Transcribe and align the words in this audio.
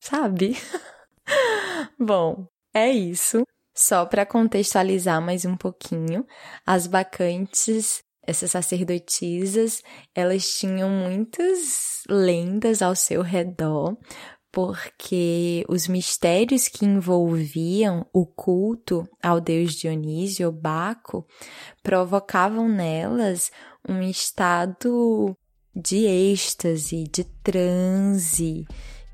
Sabe? 0.00 0.56
Bom, 2.00 2.46
é 2.74 2.90
isso. 2.90 3.42
Só 3.76 4.06
para 4.06 4.24
contextualizar 4.24 5.20
mais 5.20 5.44
um 5.44 5.54
pouquinho, 5.54 6.26
as 6.64 6.86
bacantes, 6.86 8.02
essas 8.26 8.50
sacerdotisas, 8.50 9.82
elas 10.14 10.48
tinham 10.58 10.88
muitas 10.88 12.02
lendas 12.08 12.80
ao 12.80 12.96
seu 12.96 13.20
redor, 13.20 13.98
porque 14.56 15.66
os 15.68 15.86
mistérios 15.86 16.66
que 16.66 16.86
envolviam 16.86 18.06
o 18.10 18.24
culto 18.24 19.06
ao 19.22 19.38
deus 19.38 19.74
Dionísio, 19.74 20.50
Baco, 20.50 21.26
provocavam 21.82 22.66
nelas 22.66 23.52
um 23.86 24.00
estado 24.00 25.36
de 25.74 26.06
êxtase, 26.06 27.04
de 27.04 27.24
transe, 27.42 28.64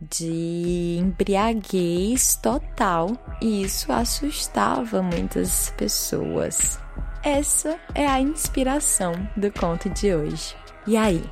de 0.00 0.98
embriaguez 1.00 2.36
total, 2.36 3.08
e 3.40 3.64
isso 3.64 3.90
assustava 3.90 5.02
muitas 5.02 5.70
pessoas. 5.70 6.78
Essa 7.24 7.80
é 7.96 8.06
a 8.06 8.20
inspiração 8.20 9.12
do 9.36 9.50
conto 9.50 9.90
de 9.90 10.14
hoje. 10.14 10.54
E 10.86 10.96
aí, 10.96 11.24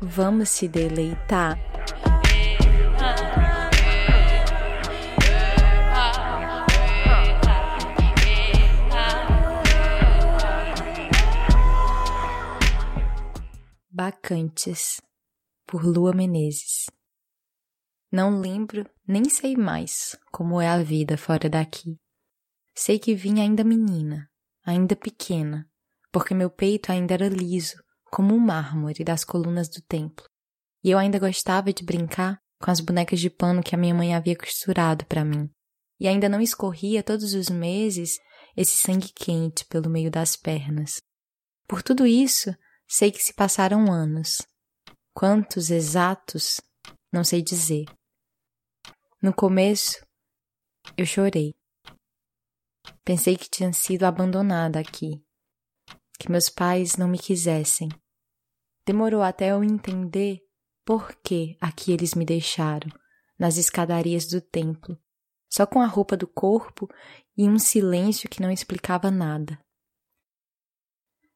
vamos 0.00 0.50
se 0.50 0.68
deleitar? 0.68 1.58
Bacantes, 14.06 15.00
por 15.66 15.84
Lua 15.84 16.12
Menezes. 16.14 16.86
Não 18.08 18.38
lembro, 18.38 18.88
nem 19.04 19.28
sei 19.28 19.56
mais 19.56 20.16
como 20.30 20.60
é 20.60 20.68
a 20.68 20.80
vida 20.80 21.16
fora 21.16 21.50
daqui. 21.50 21.98
Sei 22.72 23.00
que 23.00 23.16
vim 23.16 23.40
ainda 23.40 23.64
menina, 23.64 24.30
ainda 24.64 24.94
pequena, 24.94 25.68
porque 26.12 26.34
meu 26.34 26.48
peito 26.48 26.92
ainda 26.92 27.14
era 27.14 27.28
liso, 27.28 27.82
como 28.04 28.36
o 28.36 28.40
mármore 28.40 29.02
das 29.02 29.24
colunas 29.24 29.68
do 29.68 29.82
templo, 29.82 30.24
e 30.84 30.92
eu 30.92 30.98
ainda 30.98 31.18
gostava 31.18 31.72
de 31.72 31.84
brincar 31.84 32.38
com 32.60 32.70
as 32.70 32.78
bonecas 32.78 33.18
de 33.18 33.28
pano 33.28 33.60
que 33.60 33.74
a 33.74 33.78
minha 33.78 33.92
mãe 33.92 34.14
havia 34.14 34.36
costurado 34.36 35.04
para 35.06 35.24
mim, 35.24 35.50
e 35.98 36.06
ainda 36.06 36.28
não 36.28 36.40
escorria 36.40 37.02
todos 37.02 37.34
os 37.34 37.50
meses 37.50 38.20
esse 38.56 38.76
sangue 38.76 39.12
quente 39.12 39.64
pelo 39.64 39.90
meio 39.90 40.12
das 40.12 40.36
pernas. 40.36 41.02
Por 41.66 41.82
tudo 41.82 42.06
isso, 42.06 42.54
Sei 42.88 43.10
que 43.10 43.22
se 43.22 43.34
passaram 43.34 43.92
anos. 43.92 44.46
Quantos 45.12 45.70
exatos, 45.70 46.60
não 47.12 47.24
sei 47.24 47.42
dizer. 47.42 47.86
No 49.20 49.34
começo, 49.34 50.06
eu 50.96 51.04
chorei. 51.04 51.54
Pensei 53.04 53.36
que 53.36 53.50
tinha 53.50 53.72
sido 53.72 54.04
abandonada 54.04 54.78
aqui, 54.78 55.24
que 56.18 56.30
meus 56.30 56.48
pais 56.48 56.96
não 56.96 57.08
me 57.08 57.18
quisessem. 57.18 57.88
Demorou 58.84 59.22
até 59.22 59.50
eu 59.50 59.64
entender 59.64 60.40
por 60.84 61.12
que 61.22 61.56
aqui 61.60 61.92
eles 61.92 62.14
me 62.14 62.24
deixaram, 62.24 62.88
nas 63.36 63.56
escadarias 63.56 64.26
do 64.26 64.40
templo, 64.40 64.96
só 65.50 65.66
com 65.66 65.80
a 65.80 65.86
roupa 65.86 66.16
do 66.16 66.28
corpo 66.28 66.88
e 67.36 67.48
um 67.48 67.58
silêncio 67.58 68.28
que 68.28 68.40
não 68.40 68.50
explicava 68.50 69.10
nada. 69.10 69.58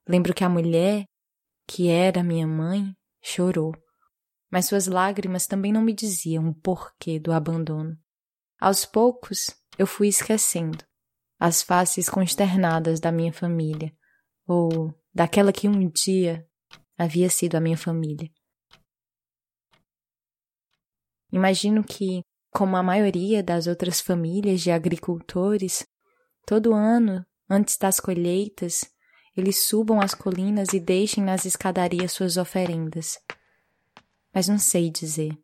Lembro 0.09 0.33
que 0.33 0.45
a 0.45 0.49
mulher 0.49 1.10
que 1.71 1.89
era 1.89 2.25
minha 2.25 2.49
mãe, 2.49 2.97
chorou. 3.23 3.73
Mas 4.51 4.67
suas 4.67 4.89
lágrimas 4.89 5.47
também 5.47 5.73
não 5.73 5.81
me 5.81 5.93
diziam 5.93 6.49
o 6.49 6.55
porquê 6.55 7.21
do 7.21 7.31
abandono. 7.31 7.97
Aos 8.61 8.85
poucos, 8.85 9.55
eu 9.79 9.87
fui 9.87 10.09
esquecendo 10.09 10.85
as 11.39 11.63
faces 11.63 12.09
consternadas 12.09 12.99
da 12.99 13.13
minha 13.13 13.33
família, 13.33 13.97
ou 14.49 14.93
daquela 15.15 15.53
que 15.53 15.69
um 15.69 15.89
dia 15.89 16.45
havia 16.99 17.31
sido 17.31 17.55
a 17.55 17.61
minha 17.61 17.79
família. 17.79 18.29
Imagino 21.33 21.85
que, 21.85 22.25
como 22.51 22.77
a 22.77 22.83
maioria 22.83 23.45
das 23.45 23.69
outras 23.69 24.01
famílias 24.01 24.61
de 24.61 24.73
agricultores, 24.73 25.87
todo 26.45 26.75
ano, 26.75 27.25
antes 27.49 27.79
das 27.79 28.01
colheitas, 28.01 28.93
eles 29.37 29.67
subam 29.67 30.01
as 30.01 30.15
colinas 30.15 30.73
e 30.73 30.81
deixem 30.81 31.23
nas 31.23 31.45
escadarias 31.45 32.13
suas 32.13 32.37
oferendas. 32.37 33.19
Mas 34.35 34.49
não 34.49 34.59
sei 34.59 34.91
dizer. 34.91 35.37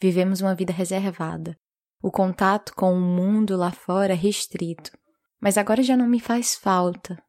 Vivemos 0.00 0.40
uma 0.40 0.54
vida 0.54 0.72
reservada. 0.72 1.58
O 2.02 2.10
contato 2.10 2.74
com 2.74 2.92
o 2.92 3.00
mundo 3.00 3.56
lá 3.56 3.70
fora 3.70 4.12
é 4.12 4.16
restrito. 4.16 4.96
Mas 5.40 5.56
agora 5.56 5.82
já 5.82 5.96
não 5.96 6.08
me 6.08 6.20
faz 6.20 6.56
falta. 6.56 7.20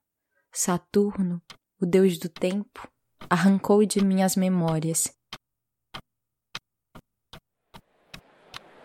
Saturno, 0.52 1.42
o 1.80 1.86
deus 1.86 2.18
do 2.18 2.28
tempo, 2.28 2.88
arrancou 3.30 3.86
de 3.86 4.04
mim 4.04 4.24
as 4.24 4.36
memórias. 4.36 5.08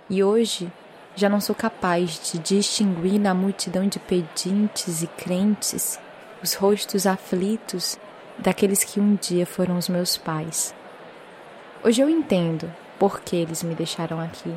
E 0.08 0.22
hoje 0.22 0.70
já 1.16 1.28
não 1.28 1.40
sou 1.40 1.54
capaz 1.54 2.30
de 2.30 2.38
distinguir 2.38 3.18
na 3.18 3.32
multidão 3.32 3.88
de 3.88 3.98
pedintes 3.98 5.02
e 5.02 5.06
crentes 5.06 5.98
os 6.44 6.52
rostos 6.52 7.06
aflitos 7.06 7.98
daqueles 8.38 8.84
que 8.84 9.00
um 9.00 9.14
dia 9.14 9.46
foram 9.46 9.78
os 9.78 9.88
meus 9.88 10.18
pais. 10.18 10.74
Hoje 11.82 12.02
eu 12.02 12.10
entendo 12.10 12.70
por 12.98 13.22
que 13.22 13.34
eles 13.34 13.62
me 13.62 13.74
deixaram 13.74 14.20
aqui. 14.20 14.54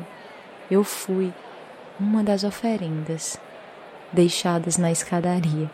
Eu 0.70 0.84
fui 0.84 1.32
uma 1.98 2.22
das 2.22 2.44
oferendas 2.44 3.40
deixadas 4.12 4.76
na 4.76 4.92
escadaria. 4.92 5.70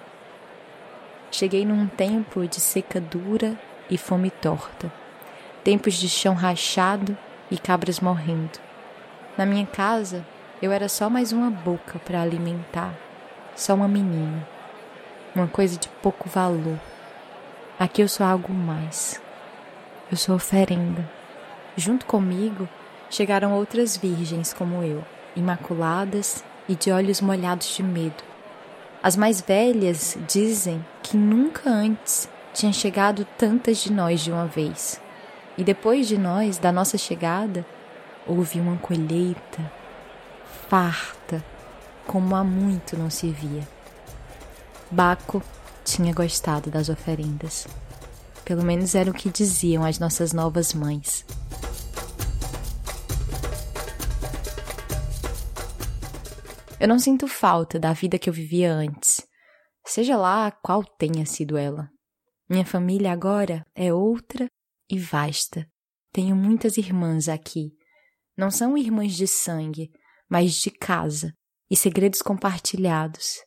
Cheguei 1.32 1.64
num 1.64 1.88
tempo 1.88 2.46
de 2.46 2.60
seca 2.60 3.00
dura 3.00 3.58
e 3.90 3.98
fome 3.98 4.30
torta, 4.30 4.92
tempos 5.64 5.94
de 5.94 6.08
chão 6.08 6.34
rachado 6.34 7.18
e 7.50 7.58
cabras 7.58 7.98
morrendo. 7.98 8.60
Na 9.36 9.44
minha 9.44 9.66
casa, 9.66 10.24
eu 10.62 10.70
era 10.70 10.88
só 10.88 11.10
mais 11.10 11.32
uma 11.32 11.50
boca 11.50 11.98
para 11.98 12.22
alimentar, 12.22 12.94
só 13.56 13.74
uma 13.74 13.88
menina, 13.88 14.53
uma 15.34 15.48
coisa 15.48 15.78
de 15.78 15.88
pouco 16.02 16.28
valor. 16.28 16.78
Aqui 17.78 18.02
eu 18.02 18.08
sou 18.08 18.24
algo 18.24 18.52
mais. 18.52 19.20
Eu 20.10 20.16
sou 20.16 20.36
oferenda. 20.36 21.08
Junto 21.76 22.06
comigo 22.06 22.68
chegaram 23.10 23.52
outras 23.52 23.96
virgens 23.96 24.52
como 24.52 24.82
eu, 24.82 25.04
imaculadas 25.34 26.44
e 26.68 26.76
de 26.76 26.90
olhos 26.92 27.20
molhados 27.20 27.66
de 27.74 27.82
medo. 27.82 28.22
As 29.02 29.16
mais 29.16 29.40
velhas 29.40 30.16
dizem 30.26 30.84
que 31.02 31.16
nunca 31.16 31.68
antes 31.68 32.28
tinha 32.52 32.72
chegado 32.72 33.26
tantas 33.36 33.78
de 33.78 33.92
nós 33.92 34.20
de 34.20 34.30
uma 34.30 34.46
vez. 34.46 35.00
E 35.58 35.64
depois 35.64 36.06
de 36.06 36.16
nós, 36.16 36.58
da 36.58 36.72
nossa 36.72 36.96
chegada, 36.96 37.66
houve 38.26 38.60
uma 38.60 38.76
colheita 38.76 39.70
farta, 40.68 41.44
como 42.06 42.34
há 42.34 42.42
muito 42.42 42.96
não 42.96 43.10
se 43.10 43.28
via. 43.28 43.73
Baco 44.94 45.42
tinha 45.84 46.14
gostado 46.14 46.70
das 46.70 46.88
oferendas. 46.88 47.66
Pelo 48.44 48.62
menos 48.62 48.94
era 48.94 49.10
o 49.10 49.14
que 49.14 49.28
diziam 49.28 49.84
as 49.84 49.98
nossas 49.98 50.32
novas 50.32 50.72
mães. 50.72 51.26
Eu 56.78 56.86
não 56.86 57.00
sinto 57.00 57.26
falta 57.26 57.76
da 57.76 57.92
vida 57.92 58.20
que 58.20 58.30
eu 58.30 58.32
vivia 58.32 58.72
antes, 58.72 59.26
seja 59.84 60.16
lá 60.16 60.52
qual 60.52 60.84
tenha 60.84 61.26
sido 61.26 61.56
ela. 61.56 61.88
Minha 62.48 62.64
família 62.64 63.10
agora 63.10 63.66
é 63.74 63.92
outra 63.92 64.46
e 64.88 64.96
vasta. 64.96 65.66
Tenho 66.12 66.36
muitas 66.36 66.76
irmãs 66.76 67.28
aqui. 67.28 67.72
Não 68.36 68.48
são 68.48 68.78
irmãs 68.78 69.16
de 69.16 69.26
sangue, 69.26 69.90
mas 70.30 70.52
de 70.54 70.70
casa 70.70 71.32
e 71.68 71.74
segredos 71.74 72.22
compartilhados. 72.22 73.38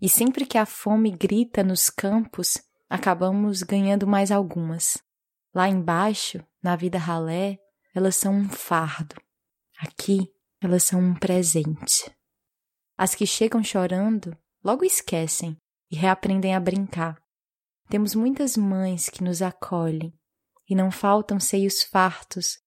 E 0.00 0.08
sempre 0.08 0.46
que 0.46 0.56
a 0.56 0.64
fome 0.64 1.10
grita 1.10 1.62
nos 1.62 1.90
campos, 1.90 2.58
acabamos 2.88 3.62
ganhando 3.62 4.06
mais 4.06 4.30
algumas. 4.30 4.98
Lá 5.54 5.68
embaixo, 5.68 6.42
na 6.62 6.74
vida 6.76 6.98
ralé, 6.98 7.58
elas 7.94 8.16
são 8.16 8.34
um 8.34 8.48
fardo. 8.48 9.14
Aqui, 9.78 10.32
elas 10.60 10.84
são 10.84 11.00
um 11.00 11.14
presente. 11.14 12.10
As 12.96 13.14
que 13.14 13.26
chegam 13.26 13.62
chorando 13.62 14.36
logo 14.62 14.84
esquecem 14.84 15.56
e 15.90 15.96
reaprendem 15.96 16.54
a 16.54 16.60
brincar. 16.60 17.20
Temos 17.88 18.14
muitas 18.14 18.56
mães 18.56 19.08
que 19.08 19.24
nos 19.24 19.42
acolhem 19.42 20.12
e 20.68 20.74
não 20.74 20.90
faltam 20.90 21.40
seios 21.40 21.82
fartos 21.82 22.58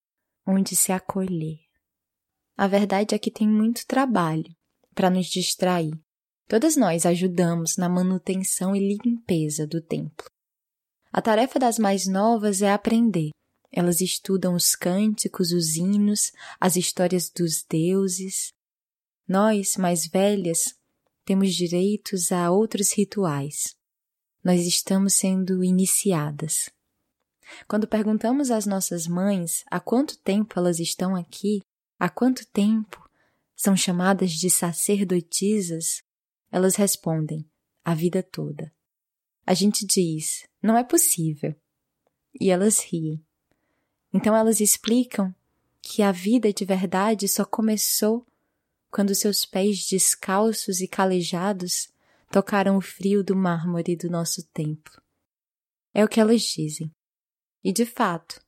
onde 0.46 0.76
se 0.76 0.92
acolher. 0.92 1.58
A 2.56 2.66
verdade 2.66 3.14
é 3.14 3.18
que 3.18 3.30
tem 3.30 3.48
muito 3.48 3.86
trabalho 3.86 4.54
para 4.94 5.08
nos 5.08 5.26
distrair. 5.26 5.98
Todas 6.46 6.76
nós 6.76 7.06
ajudamos 7.06 7.76
na 7.76 7.88
manutenção 7.88 8.74
e 8.76 8.98
limpeza 9.02 9.66
do 9.66 9.80
templo. 9.80 10.26
A 11.12 11.22
tarefa 11.22 11.58
das 11.58 11.78
mais 11.78 12.06
novas 12.06 12.60
é 12.60 12.72
aprender. 12.72 13.30
Elas 13.72 14.00
estudam 14.00 14.54
os 14.54 14.74
cânticos, 14.76 15.52
os 15.52 15.76
hinos, 15.76 16.30
as 16.60 16.76
histórias 16.76 17.30
dos 17.30 17.64
deuses, 17.68 18.52
nós, 19.26 19.78
mais 19.78 20.06
velhas, 20.06 20.74
temos 21.24 21.54
direitos 21.54 22.30
a 22.30 22.50
outros 22.50 22.92
rituais. 22.92 23.74
Nós 24.44 24.66
estamos 24.66 25.14
sendo 25.14 25.64
iniciadas. 25.64 26.68
Quando 27.66 27.88
perguntamos 27.88 28.50
às 28.50 28.66
nossas 28.66 29.06
mães 29.06 29.64
há 29.70 29.80
quanto 29.80 30.18
tempo 30.18 30.58
elas 30.58 30.78
estão 30.78 31.16
aqui, 31.16 31.62
há 31.98 32.10
quanto 32.10 32.46
tempo 32.48 33.02
são 33.56 33.74
chamadas 33.74 34.32
de 34.32 34.50
sacerdotisas, 34.50 36.02
elas 36.54 36.76
respondem: 36.76 37.44
a 37.84 37.96
vida 37.96 38.22
toda. 38.22 38.72
A 39.44 39.52
gente 39.54 39.84
diz: 39.84 40.46
não 40.62 40.78
é 40.78 40.84
possível. 40.84 41.52
E 42.40 42.48
elas 42.48 42.78
riem. 42.78 43.20
Então 44.12 44.36
elas 44.36 44.60
explicam 44.60 45.34
que 45.82 46.00
a 46.00 46.12
vida 46.12 46.52
de 46.52 46.64
verdade 46.64 47.26
só 47.26 47.44
começou 47.44 48.24
quando 48.88 49.16
seus 49.16 49.44
pés 49.44 49.84
descalços 49.90 50.80
e 50.80 50.86
calejados 50.86 51.88
tocaram 52.30 52.76
o 52.76 52.80
frio 52.80 53.24
do 53.24 53.34
mármore 53.34 53.96
do 53.96 54.08
nosso 54.08 54.40
templo. 54.50 55.02
É 55.92 56.04
o 56.04 56.08
que 56.08 56.20
elas 56.20 56.42
dizem. 56.42 56.88
E 57.64 57.72
de 57.72 57.84
fato, 57.84 58.40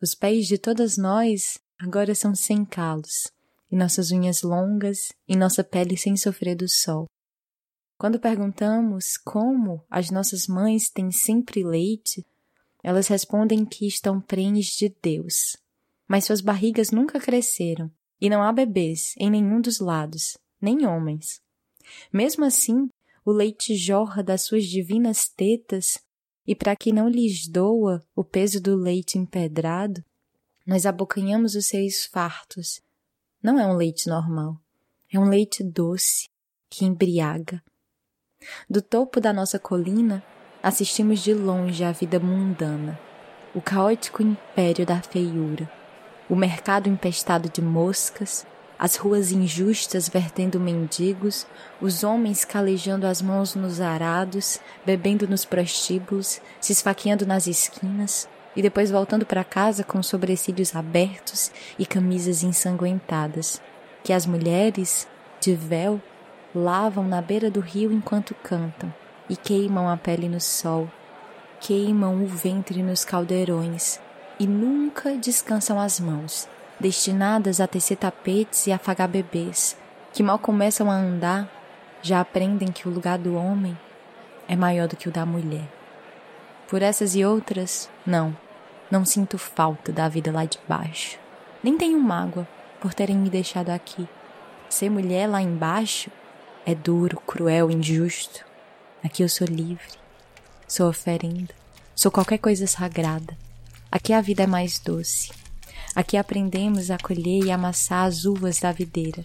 os 0.00 0.14
pés 0.14 0.46
de 0.46 0.58
todas 0.58 0.96
nós 0.96 1.58
agora 1.76 2.14
são 2.14 2.36
sem 2.36 2.64
calos, 2.64 3.26
e 3.68 3.74
nossas 3.74 4.12
unhas 4.12 4.42
longas, 4.42 5.12
e 5.26 5.34
nossa 5.34 5.64
pele 5.64 5.96
sem 5.96 6.16
sofrer 6.16 6.54
do 6.54 6.68
sol. 6.68 7.08
Quando 8.02 8.18
perguntamos 8.18 9.16
como 9.16 9.86
as 9.88 10.10
nossas 10.10 10.48
mães 10.48 10.90
têm 10.90 11.12
sempre 11.12 11.62
leite, 11.62 12.26
elas 12.82 13.06
respondem 13.06 13.64
que 13.64 13.86
estão 13.86 14.20
prenhes 14.20 14.76
de 14.76 14.92
Deus, 15.00 15.56
mas 16.08 16.24
suas 16.24 16.40
barrigas 16.40 16.90
nunca 16.90 17.20
cresceram 17.20 17.88
e 18.20 18.28
não 18.28 18.42
há 18.42 18.52
bebês 18.52 19.14
em 19.16 19.30
nenhum 19.30 19.60
dos 19.60 19.78
lados, 19.78 20.36
nem 20.60 20.84
homens. 20.84 21.40
Mesmo 22.12 22.44
assim, 22.44 22.88
o 23.24 23.30
leite 23.30 23.76
jorra 23.76 24.20
das 24.20 24.42
suas 24.42 24.64
divinas 24.64 25.28
tetas, 25.28 26.00
e 26.44 26.56
para 26.56 26.74
que 26.74 26.92
não 26.92 27.08
lhes 27.08 27.46
doa 27.46 28.04
o 28.16 28.24
peso 28.24 28.60
do 28.60 28.74
leite 28.74 29.16
empedrado, 29.16 30.04
nós 30.66 30.86
abocanhamos 30.86 31.54
os 31.54 31.66
seus 31.66 32.04
fartos. 32.06 32.80
Não 33.40 33.60
é 33.60 33.64
um 33.64 33.76
leite 33.76 34.08
normal, 34.08 34.60
é 35.08 35.20
um 35.20 35.28
leite 35.28 35.62
doce 35.62 36.28
que 36.68 36.84
embriaga. 36.84 37.62
Do 38.68 38.82
topo 38.82 39.20
da 39.20 39.32
nossa 39.32 39.58
colina, 39.58 40.22
assistimos 40.62 41.20
de 41.20 41.34
longe 41.34 41.84
à 41.84 41.92
vida 41.92 42.18
mundana, 42.18 42.98
o 43.54 43.60
caótico 43.60 44.22
império 44.22 44.86
da 44.86 45.00
feiura 45.02 45.68
o 46.32 46.34
mercado 46.34 46.88
empestado 46.88 47.50
de 47.50 47.60
moscas, 47.60 48.46
as 48.78 48.96
ruas 48.96 49.32
injustas 49.32 50.08
vertendo 50.08 50.58
mendigos, 50.58 51.46
os 51.78 52.02
homens 52.02 52.42
calejando 52.42 53.06
as 53.06 53.20
mãos 53.20 53.54
nos 53.54 53.82
arados, 53.82 54.58
bebendo 54.82 55.28
nos 55.28 55.44
prostíbulos, 55.44 56.40
se 56.58 56.72
esfaqueando 56.72 57.26
nas 57.26 57.46
esquinas 57.46 58.26
e 58.56 58.62
depois 58.62 58.90
voltando 58.90 59.26
para 59.26 59.44
casa 59.44 59.84
com 59.84 60.02
sobrecílios 60.02 60.74
abertos 60.74 61.52
e 61.78 61.84
camisas 61.84 62.42
ensanguentadas, 62.42 63.60
que 64.02 64.10
as 64.10 64.24
mulheres, 64.24 65.06
de 65.38 65.54
véu, 65.54 66.00
lavam 66.54 67.04
na 67.04 67.22
beira 67.22 67.50
do 67.50 67.60
rio 67.60 67.92
enquanto 67.92 68.34
cantam 68.34 68.92
e 69.28 69.36
queimam 69.36 69.88
a 69.88 69.96
pele 69.96 70.28
no 70.28 70.40
sol, 70.40 70.90
queimam 71.60 72.22
o 72.22 72.26
ventre 72.26 72.82
nos 72.82 73.04
caldeirões, 73.04 74.00
e 74.38 74.46
nunca 74.46 75.16
descansam 75.16 75.80
as 75.80 76.00
mãos, 76.00 76.48
destinadas 76.78 77.60
a 77.60 77.66
tecer 77.66 77.96
tapetes 77.96 78.66
e 78.66 78.72
afagar 78.72 79.08
bebês, 79.08 79.76
que 80.12 80.22
mal 80.22 80.38
começam 80.38 80.90
a 80.90 80.94
andar, 80.94 81.48
já 82.02 82.20
aprendem 82.20 82.72
que 82.72 82.88
o 82.88 82.90
lugar 82.90 83.18
do 83.18 83.36
homem 83.36 83.78
é 84.48 84.56
maior 84.56 84.88
do 84.88 84.96
que 84.96 85.08
o 85.08 85.12
da 85.12 85.24
mulher. 85.24 85.68
Por 86.68 86.82
essas 86.82 87.14
e 87.14 87.24
outras, 87.24 87.88
não, 88.04 88.36
não 88.90 89.04
sinto 89.04 89.38
falta 89.38 89.92
da 89.92 90.08
vida 90.08 90.32
lá 90.32 90.44
de 90.44 90.58
baixo. 90.68 91.18
Nem 91.62 91.78
tenho 91.78 92.00
mágoa 92.00 92.46
por 92.80 92.92
terem 92.92 93.16
me 93.16 93.30
deixado 93.30 93.70
aqui. 93.70 94.08
Ser 94.68 94.90
mulher 94.90 95.28
lá 95.28 95.40
embaixo 95.40 96.10
é 96.64 96.74
duro, 96.74 97.20
cruel, 97.26 97.70
injusto. 97.70 98.44
Aqui 99.02 99.22
eu 99.22 99.28
sou 99.28 99.46
livre, 99.46 99.88
sou 100.68 100.88
oferenda, 100.88 101.52
sou 101.94 102.10
qualquer 102.10 102.38
coisa 102.38 102.66
sagrada. 102.66 103.36
Aqui 103.90 104.12
a 104.12 104.20
vida 104.20 104.44
é 104.44 104.46
mais 104.46 104.78
doce. 104.78 105.32
Aqui 105.94 106.16
aprendemos 106.16 106.90
a 106.90 106.98
colher 106.98 107.44
e 107.44 107.50
amassar 107.50 108.06
as 108.06 108.24
uvas 108.24 108.60
da 108.60 108.72
videira. 108.72 109.24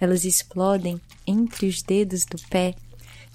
Elas 0.00 0.24
explodem 0.24 1.00
entre 1.26 1.66
os 1.66 1.82
dedos 1.82 2.24
do 2.24 2.38
pé 2.48 2.74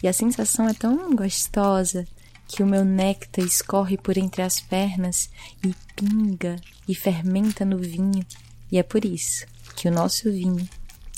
e 0.01 0.07
a 0.07 0.13
sensação 0.13 0.67
é 0.67 0.73
tão 0.73 1.15
gostosa 1.15 2.07
que 2.47 2.63
o 2.63 2.67
meu 2.67 2.85
néctar 2.85 3.43
escorre 3.43 3.97
por 3.97 4.17
entre 4.17 4.41
as 4.41 4.59
pernas 4.59 5.29
e 5.63 5.75
pinga 5.95 6.55
e 6.87 6.95
fermenta 6.95 7.65
no 7.65 7.77
vinho. 7.77 8.25
E 8.71 8.77
é 8.77 8.83
por 8.83 9.03
isso 9.03 9.45
que 9.75 9.87
o 9.87 9.91
nosso 9.91 10.31
vinho 10.31 10.67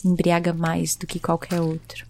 embriaga 0.03 0.53
mais 0.53 0.95
do 0.95 1.05
que 1.05 1.19
qualquer 1.19 1.62
outro. 1.62 2.06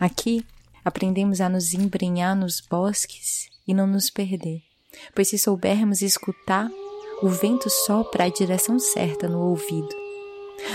Aqui 0.00 0.44
Aprendemos 0.84 1.40
a 1.40 1.48
nos 1.48 1.74
embrenhar 1.74 2.34
nos 2.34 2.60
bosques 2.60 3.48
e 3.66 3.74
não 3.74 3.86
nos 3.86 4.08
perder, 4.08 4.62
pois 5.14 5.28
se 5.28 5.38
soubermos 5.38 6.00
escutar, 6.00 6.70
o 7.22 7.28
vento 7.28 7.68
sopra 7.68 8.24
a 8.24 8.28
direção 8.28 8.78
certa 8.78 9.28
no 9.28 9.40
ouvido. 9.40 9.94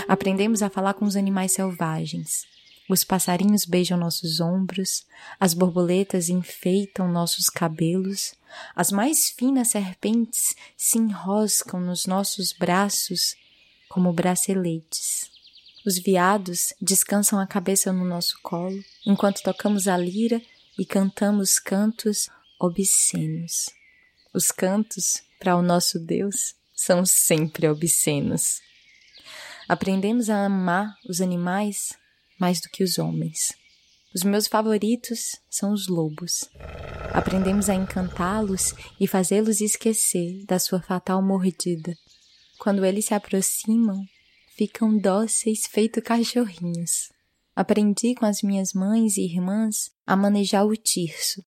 Aprendemos 0.06 0.62
a 0.62 0.70
falar 0.70 0.94
com 0.94 1.04
os 1.04 1.16
animais 1.16 1.52
selvagens. 1.52 2.46
Os 2.88 3.02
passarinhos 3.02 3.64
beijam 3.64 3.98
nossos 3.98 4.38
ombros, 4.38 5.04
as 5.40 5.54
borboletas 5.54 6.28
enfeitam 6.28 7.10
nossos 7.10 7.50
cabelos, 7.50 8.32
as 8.76 8.92
mais 8.92 9.30
finas 9.30 9.68
serpentes 9.68 10.54
se 10.76 10.98
enroscam 10.98 11.80
nos 11.80 12.06
nossos 12.06 12.52
braços 12.52 13.34
como 13.88 14.12
braceletes. 14.12 15.35
Os 15.86 16.00
veados 16.00 16.74
descansam 16.82 17.38
a 17.38 17.46
cabeça 17.46 17.92
no 17.92 18.04
nosso 18.04 18.40
colo, 18.42 18.84
enquanto 19.06 19.40
tocamos 19.40 19.86
a 19.86 19.96
lira 19.96 20.42
e 20.76 20.84
cantamos 20.84 21.60
cantos 21.60 22.28
obscenos. 22.58 23.70
Os 24.34 24.50
cantos, 24.50 25.22
para 25.38 25.56
o 25.56 25.62
nosso 25.62 26.00
Deus, 26.00 26.56
são 26.74 27.06
sempre 27.06 27.68
obscenos. 27.68 28.60
Aprendemos 29.68 30.28
a 30.28 30.44
amar 30.44 30.92
os 31.08 31.20
animais 31.20 31.92
mais 32.36 32.60
do 32.60 32.68
que 32.68 32.82
os 32.82 32.98
homens. 32.98 33.52
Os 34.12 34.24
meus 34.24 34.48
favoritos 34.48 35.36
são 35.48 35.72
os 35.72 35.86
lobos. 35.86 36.50
Aprendemos 37.12 37.68
a 37.68 37.74
encantá-los 37.76 38.74
e 38.98 39.06
fazê-los 39.06 39.60
esquecer 39.60 40.44
da 40.46 40.58
sua 40.58 40.82
fatal 40.82 41.22
mordida. 41.22 41.96
Quando 42.58 42.84
eles 42.84 43.04
se 43.04 43.14
aproximam, 43.14 44.04
ficam 44.56 44.96
dóceis 44.96 45.66
feito 45.66 46.00
cachorrinhos. 46.00 47.12
Aprendi 47.54 48.14
com 48.14 48.24
as 48.24 48.40
minhas 48.40 48.72
mães 48.72 49.18
e 49.18 49.22
irmãs 49.22 49.92
a 50.06 50.16
manejar 50.16 50.64
o 50.64 50.74
tirso. 50.74 51.44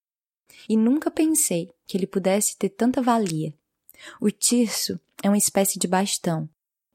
E 0.70 0.78
nunca 0.78 1.10
pensei 1.10 1.74
que 1.88 1.98
ele 1.98 2.06
pudesse 2.06 2.56
ter 2.56 2.70
tanta 2.70 3.02
valia. 3.02 3.52
O 4.22 4.30
tirso 4.30 5.00
é 5.24 5.30
uma 5.30 5.38
espécie 5.38 5.80
de 5.80 5.88
bastão. 5.88 6.48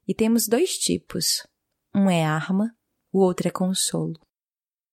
E 0.06 0.14
temos 0.14 0.46
dois 0.46 0.78
tipos. 0.78 1.44
Um 1.92 2.08
é 2.08 2.24
arma, 2.24 2.76
o 3.12 3.18
outro 3.18 3.48
é 3.48 3.50
consolo. 3.50 4.20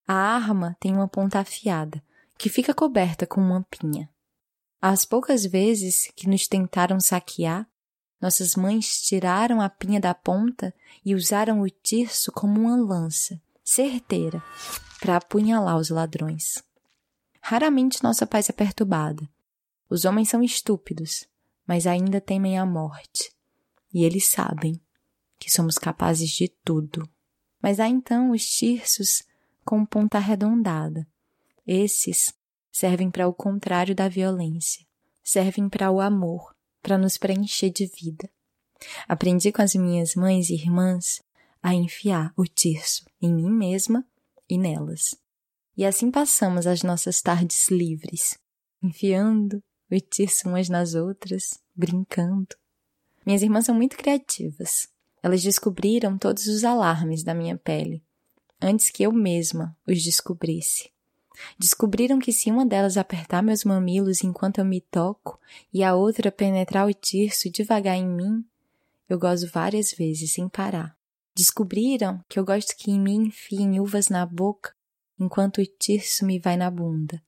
A 0.06 0.14
arma 0.14 0.76
tem 0.80 0.92
uma 0.92 1.06
ponta 1.06 1.38
afiada, 1.38 2.02
que 2.36 2.48
fica 2.48 2.74
coberta 2.74 3.26
com 3.28 3.40
uma 3.40 3.64
pinha. 3.70 4.10
As 4.80 5.04
poucas 5.04 5.46
vezes 5.46 6.10
que 6.16 6.28
nos 6.28 6.48
tentaram 6.48 6.98
saquear, 6.98 7.68
nossas 8.22 8.54
mães 8.54 9.02
tiraram 9.02 9.60
a 9.60 9.68
pinha 9.68 10.00
da 10.00 10.14
ponta 10.14 10.72
e 11.04 11.12
usaram 11.12 11.60
o 11.60 11.68
tirso 11.68 12.30
como 12.30 12.60
uma 12.60 12.76
lança, 12.76 13.42
certeira, 13.64 14.40
para 15.00 15.16
apunhalar 15.16 15.76
os 15.76 15.90
ladrões. 15.90 16.62
Raramente 17.40 18.02
nossa 18.04 18.24
paz 18.24 18.48
é 18.48 18.52
perturbada. 18.52 19.28
Os 19.90 20.04
homens 20.04 20.28
são 20.28 20.40
estúpidos, 20.40 21.26
mas 21.66 21.84
ainda 21.84 22.20
temem 22.20 22.56
a 22.56 22.64
morte. 22.64 23.32
E 23.92 24.04
eles 24.04 24.28
sabem 24.28 24.80
que 25.36 25.50
somos 25.50 25.76
capazes 25.76 26.30
de 26.30 26.46
tudo. 26.46 27.06
Mas 27.60 27.80
há 27.80 27.88
então 27.88 28.30
os 28.30 28.46
tirsos 28.46 29.24
com 29.64 29.84
ponta 29.84 30.18
arredondada. 30.18 31.06
Esses 31.66 32.32
servem 32.70 33.10
para 33.10 33.26
o 33.26 33.34
contrário 33.34 33.94
da 33.94 34.08
violência. 34.08 34.86
Servem 35.22 35.68
para 35.68 35.90
o 35.90 36.00
amor, 36.00 36.54
para 36.82 36.98
nos 36.98 37.16
preencher 37.16 37.70
de 37.70 37.86
vida. 37.86 38.28
Aprendi 39.08 39.52
com 39.52 39.62
as 39.62 39.74
minhas 39.74 40.14
mães 40.14 40.50
e 40.50 40.54
irmãs 40.54 41.22
a 41.62 41.74
enfiar 41.74 42.32
o 42.36 42.44
tirso 42.44 43.04
em 43.20 43.32
mim 43.32 43.50
mesma 43.50 44.04
e 44.48 44.58
nelas. 44.58 45.14
E 45.76 45.84
assim 45.86 46.10
passamos 46.10 46.66
as 46.66 46.82
nossas 46.82 47.22
tardes 47.22 47.70
livres, 47.70 48.36
enfiando 48.82 49.62
o 49.90 50.00
tirso 50.00 50.48
umas 50.48 50.68
nas 50.68 50.94
outras, 50.94 51.58
brincando. 51.74 52.56
Minhas 53.24 53.42
irmãs 53.42 53.66
são 53.66 53.74
muito 53.74 53.96
criativas. 53.96 54.88
Elas 55.22 55.42
descobriram 55.42 56.18
todos 56.18 56.46
os 56.48 56.64
alarmes 56.64 57.22
da 57.22 57.32
minha 57.32 57.56
pele, 57.56 58.02
antes 58.60 58.90
que 58.90 59.04
eu 59.04 59.12
mesma 59.12 59.76
os 59.86 60.02
descobrisse. 60.02 60.91
Descobriram 61.58 62.18
que 62.18 62.32
se 62.32 62.50
uma 62.50 62.66
delas 62.66 62.96
apertar 62.96 63.42
meus 63.42 63.64
mamilos 63.64 64.22
enquanto 64.22 64.58
eu 64.58 64.64
me 64.64 64.80
toco 64.80 65.38
e 65.72 65.82
a 65.82 65.94
outra 65.94 66.30
penetrar 66.30 66.86
o 66.86 66.94
tirso 66.94 67.50
devagar 67.50 67.96
em 67.96 68.06
mim, 68.06 68.44
eu 69.08 69.18
gozo 69.18 69.48
várias 69.48 69.92
vezes 69.92 70.32
sem 70.32 70.48
parar. 70.48 70.96
Descobriram 71.34 72.22
que 72.28 72.38
eu 72.38 72.44
gosto 72.44 72.76
que 72.76 72.90
em 72.90 73.00
mim 73.00 73.26
enfiem 73.26 73.80
uvas 73.80 74.08
na 74.08 74.24
boca 74.26 74.74
enquanto 75.18 75.58
o 75.58 75.66
tirso 75.66 76.24
me 76.24 76.38
vai 76.38 76.56
na 76.56 76.70
bunda. 76.70 77.22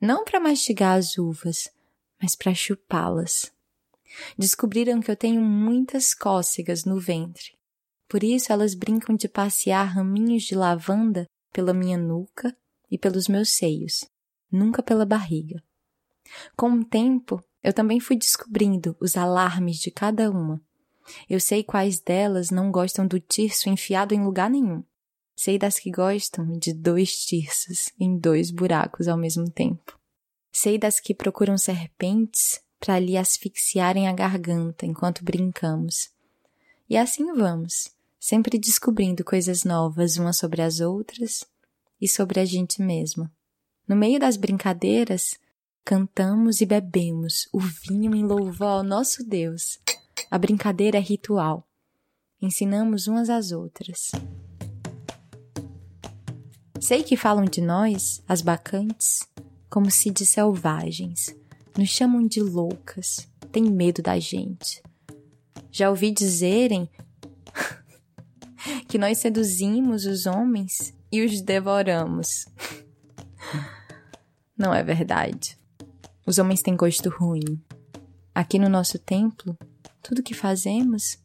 Não 0.00 0.24
para 0.24 0.40
mastigar 0.40 0.98
as 0.98 1.16
uvas, 1.16 1.70
mas 2.20 2.36
para 2.36 2.54
chupá-las. 2.54 3.52
Descobriram 4.38 5.00
que 5.00 5.10
eu 5.10 5.16
tenho 5.16 5.40
muitas 5.40 6.14
cócegas 6.14 6.84
no 6.84 7.00
ventre. 7.00 7.56
Por 8.08 8.22
isso 8.22 8.52
elas 8.52 8.74
brincam 8.74 9.16
de 9.16 9.28
passear 9.28 9.84
raminhos 9.84 10.44
de 10.44 10.54
lavanda 10.54 11.26
pela 11.52 11.74
minha 11.74 11.98
nuca 11.98 12.56
e 12.90 12.96
pelos 12.96 13.28
meus 13.28 13.50
seios, 13.50 14.04
nunca 14.50 14.82
pela 14.82 15.04
barriga. 15.04 15.62
Com 16.56 16.70
o 16.72 16.84
tempo, 16.84 17.42
eu 17.62 17.72
também 17.72 18.00
fui 18.00 18.16
descobrindo 18.16 18.96
os 19.00 19.16
alarmes 19.16 19.78
de 19.78 19.90
cada 19.90 20.30
uma. 20.30 20.60
Eu 21.28 21.38
sei 21.38 21.62
quais 21.62 22.00
delas 22.00 22.50
não 22.50 22.70
gostam 22.70 23.06
do 23.06 23.20
tirso 23.20 23.68
enfiado 23.68 24.14
em 24.14 24.24
lugar 24.24 24.50
nenhum. 24.50 24.82
Sei 25.36 25.58
das 25.58 25.78
que 25.78 25.90
gostam 25.90 26.52
de 26.58 26.72
dois 26.72 27.24
tirsos 27.24 27.90
em 28.00 28.18
dois 28.18 28.50
buracos 28.50 29.06
ao 29.06 29.18
mesmo 29.18 29.50
tempo. 29.50 29.98
Sei 30.50 30.78
das 30.78 30.98
que 30.98 31.14
procuram 31.14 31.58
serpentes 31.58 32.60
para 32.80 32.98
lhe 32.98 33.16
asfixiarem 33.16 34.08
a 34.08 34.12
garganta 34.12 34.86
enquanto 34.86 35.24
brincamos. 35.24 36.10
E 36.88 36.96
assim 36.96 37.32
vamos, 37.34 37.90
sempre 38.18 38.58
descobrindo 38.58 39.24
coisas 39.24 39.64
novas 39.64 40.16
umas 40.16 40.38
sobre 40.38 40.62
as 40.62 40.80
outras 40.80 41.44
e 42.00 42.08
sobre 42.08 42.40
a 42.40 42.44
gente 42.44 42.82
mesma. 42.82 43.30
No 43.86 43.94
meio 43.94 44.18
das 44.18 44.36
brincadeiras, 44.36 45.38
cantamos 45.84 46.60
e 46.60 46.66
bebemos 46.66 47.48
o 47.52 47.60
vinho 47.60 48.14
em 48.14 48.24
louvor 48.24 48.66
ao 48.66 48.82
nosso 48.82 49.24
Deus. 49.24 49.78
A 50.30 50.36
brincadeira 50.36 50.98
é 50.98 51.00
ritual. 51.00 51.64
Ensinamos 52.42 53.06
umas 53.06 53.30
às 53.30 53.52
outras. 53.52 54.10
Sei 56.80 57.02
que 57.02 57.16
falam 57.16 57.44
de 57.44 57.60
nós, 57.60 58.22
as 58.28 58.42
bacantes, 58.42 59.20
como 59.70 59.90
se 59.90 60.10
de 60.10 60.26
selvagens. 60.26 61.34
Nos 61.76 61.88
chamam 61.88 62.26
de 62.26 62.40
loucas, 62.40 63.28
têm 63.52 63.64
medo 63.64 64.02
da 64.02 64.18
gente. 64.18 64.82
Já 65.70 65.90
ouvi 65.90 66.10
dizerem 66.10 66.90
que 68.88 68.98
nós 68.98 69.18
seduzimos 69.18 70.04
os 70.04 70.26
homens 70.26 70.95
e 71.10 71.24
os 71.24 71.40
devoramos. 71.40 72.46
Não 74.56 74.72
é 74.72 74.82
verdade. 74.82 75.58
Os 76.26 76.38
homens 76.38 76.62
têm 76.62 76.76
gosto 76.76 77.08
ruim. 77.10 77.62
Aqui 78.34 78.58
no 78.58 78.68
nosso 78.68 78.98
templo, 78.98 79.56
tudo 80.02 80.22
que 80.22 80.34
fazemos 80.34 81.18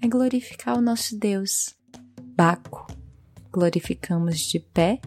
é 0.00 0.08
glorificar 0.08 0.78
o 0.78 0.80
nosso 0.80 1.18
Deus, 1.18 1.74
Baco. 2.36 2.86
Glorificamos 3.50 4.40
de 4.40 4.60
pé 4.60 5.00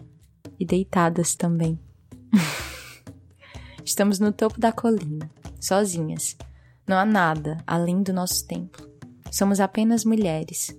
e 0.58 0.64
deitadas 0.64 1.34
também. 1.34 1.78
Estamos 3.84 4.18
no 4.18 4.32
topo 4.32 4.60
da 4.60 4.72
colina, 4.72 5.30
sozinhas. 5.60 6.36
Não 6.86 6.96
há 6.96 7.04
nada 7.04 7.58
além 7.66 8.02
do 8.02 8.12
nosso 8.12 8.46
templo. 8.46 8.88
Somos 9.30 9.60
apenas 9.60 10.04
mulheres. 10.04 10.76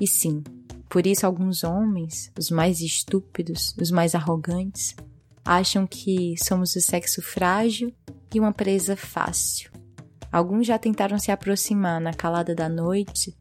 E 0.00 0.06
sim, 0.06 0.42
por 0.88 1.06
isso, 1.06 1.26
alguns 1.26 1.64
homens, 1.64 2.32
os 2.38 2.50
mais 2.50 2.80
estúpidos, 2.80 3.74
os 3.80 3.90
mais 3.90 4.14
arrogantes, 4.14 4.94
acham 5.44 5.86
que 5.86 6.34
somos 6.42 6.74
o 6.76 6.80
sexo 6.80 7.22
frágil 7.22 7.92
e 8.34 8.40
uma 8.40 8.52
presa 8.52 8.96
fácil. 8.96 9.70
Alguns 10.30 10.66
já 10.66 10.78
tentaram 10.78 11.18
se 11.18 11.30
aproximar 11.30 12.00
na 12.00 12.12
calada 12.12 12.54
da 12.54 12.68
noite 12.68 13.36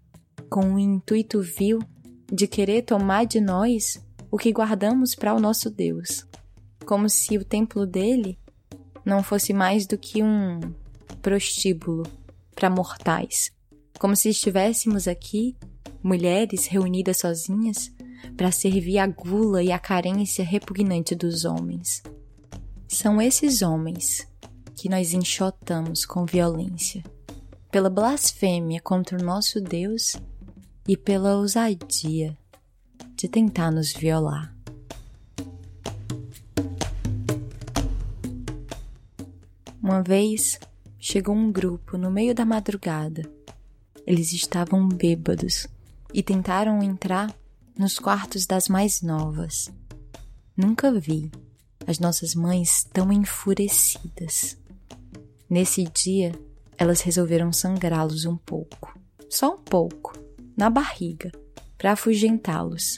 com 0.50 0.74
o 0.74 0.80
intuito 0.80 1.42
vil 1.42 1.80
de 2.32 2.48
querer 2.48 2.84
tomar 2.84 3.26
de 3.26 3.42
nós 3.42 4.02
o 4.32 4.38
que 4.38 4.52
guardamos 4.52 5.16
para 5.16 5.34
o 5.34 5.40
nosso 5.40 5.70
Deus, 5.70 6.26
como 6.86 7.10
se 7.10 7.38
o 7.38 7.46
templo 7.46 7.86
dele 7.86 8.38
não 9.04 9.24
fosse 9.24 9.54
mais 9.54 9.86
do 9.86 9.98
que 9.98 10.24
um 10.24 10.60
prostíbulo 11.22 12.04
para 12.56 12.70
mortais, 12.70 13.52
como 14.00 14.16
se 14.16 14.30
estivéssemos 14.30 15.08
aqui 15.08 15.56
mulheres 16.04 16.68
reunidas 16.68 17.18
sozinhas 17.18 17.92
para 18.38 18.52
servir 18.52 19.00
a 19.00 19.08
gula 19.08 19.64
e 19.64 19.72
a 19.72 19.80
carência 19.80 20.44
repugnante 20.44 21.16
dos 21.16 21.46
homens. 21.46 22.04
São 22.88 23.22
esses 23.22 23.62
homens 23.62 24.28
que 24.76 24.90
nós 24.90 25.14
enxotamos 25.14 26.06
com 26.06 26.26
violência, 26.26 27.04
pela 27.72 27.90
blasfêmia 27.90 28.80
contra 28.82 29.18
o 29.18 29.24
nosso 29.24 29.60
Deus 29.60 30.16
e 30.88 30.96
pela 30.96 31.36
ousadia 31.36 32.38
de 33.16 33.28
tentar 33.28 33.72
nos 33.72 33.94
violar. 33.94 34.54
Uma 39.82 40.02
vez 40.02 40.60
chegou 41.00 41.36
um 41.36 41.52
grupo 41.52 41.98
no 41.98 42.10
meio 42.10 42.34
da 42.34 42.44
madrugada. 42.44 43.30
Eles 44.06 44.34
estavam 44.34 44.88
bêbados 44.88 45.68
e 46.16 46.24
tentaram 46.24 46.82
entrar 46.82 47.36
nos 47.78 48.00
quartos 48.00 48.46
das 48.46 48.70
mais 48.70 49.02
novas. 49.02 49.70
Nunca 50.56 50.90
vi 50.98 51.30
as 51.86 52.00
nossas 52.00 52.34
mães 52.34 52.86
tão 52.86 53.12
enfurecidas. 53.12 54.58
Nesse 55.50 55.84
dia, 55.84 56.32
elas 56.78 57.02
resolveram 57.02 57.52
sangrá-los 57.52 58.24
um 58.24 58.38
pouco, 58.38 58.98
só 59.30 59.56
um 59.56 59.58
pouco, 59.58 60.14
na 60.56 60.70
barriga, 60.70 61.34
para 61.78 61.92
afugentá-los. 61.92 62.98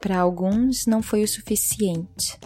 Para 0.00 0.18
alguns 0.18 0.86
não 0.86 1.02
foi 1.02 1.22
o 1.22 1.28
suficiente. 1.28 2.40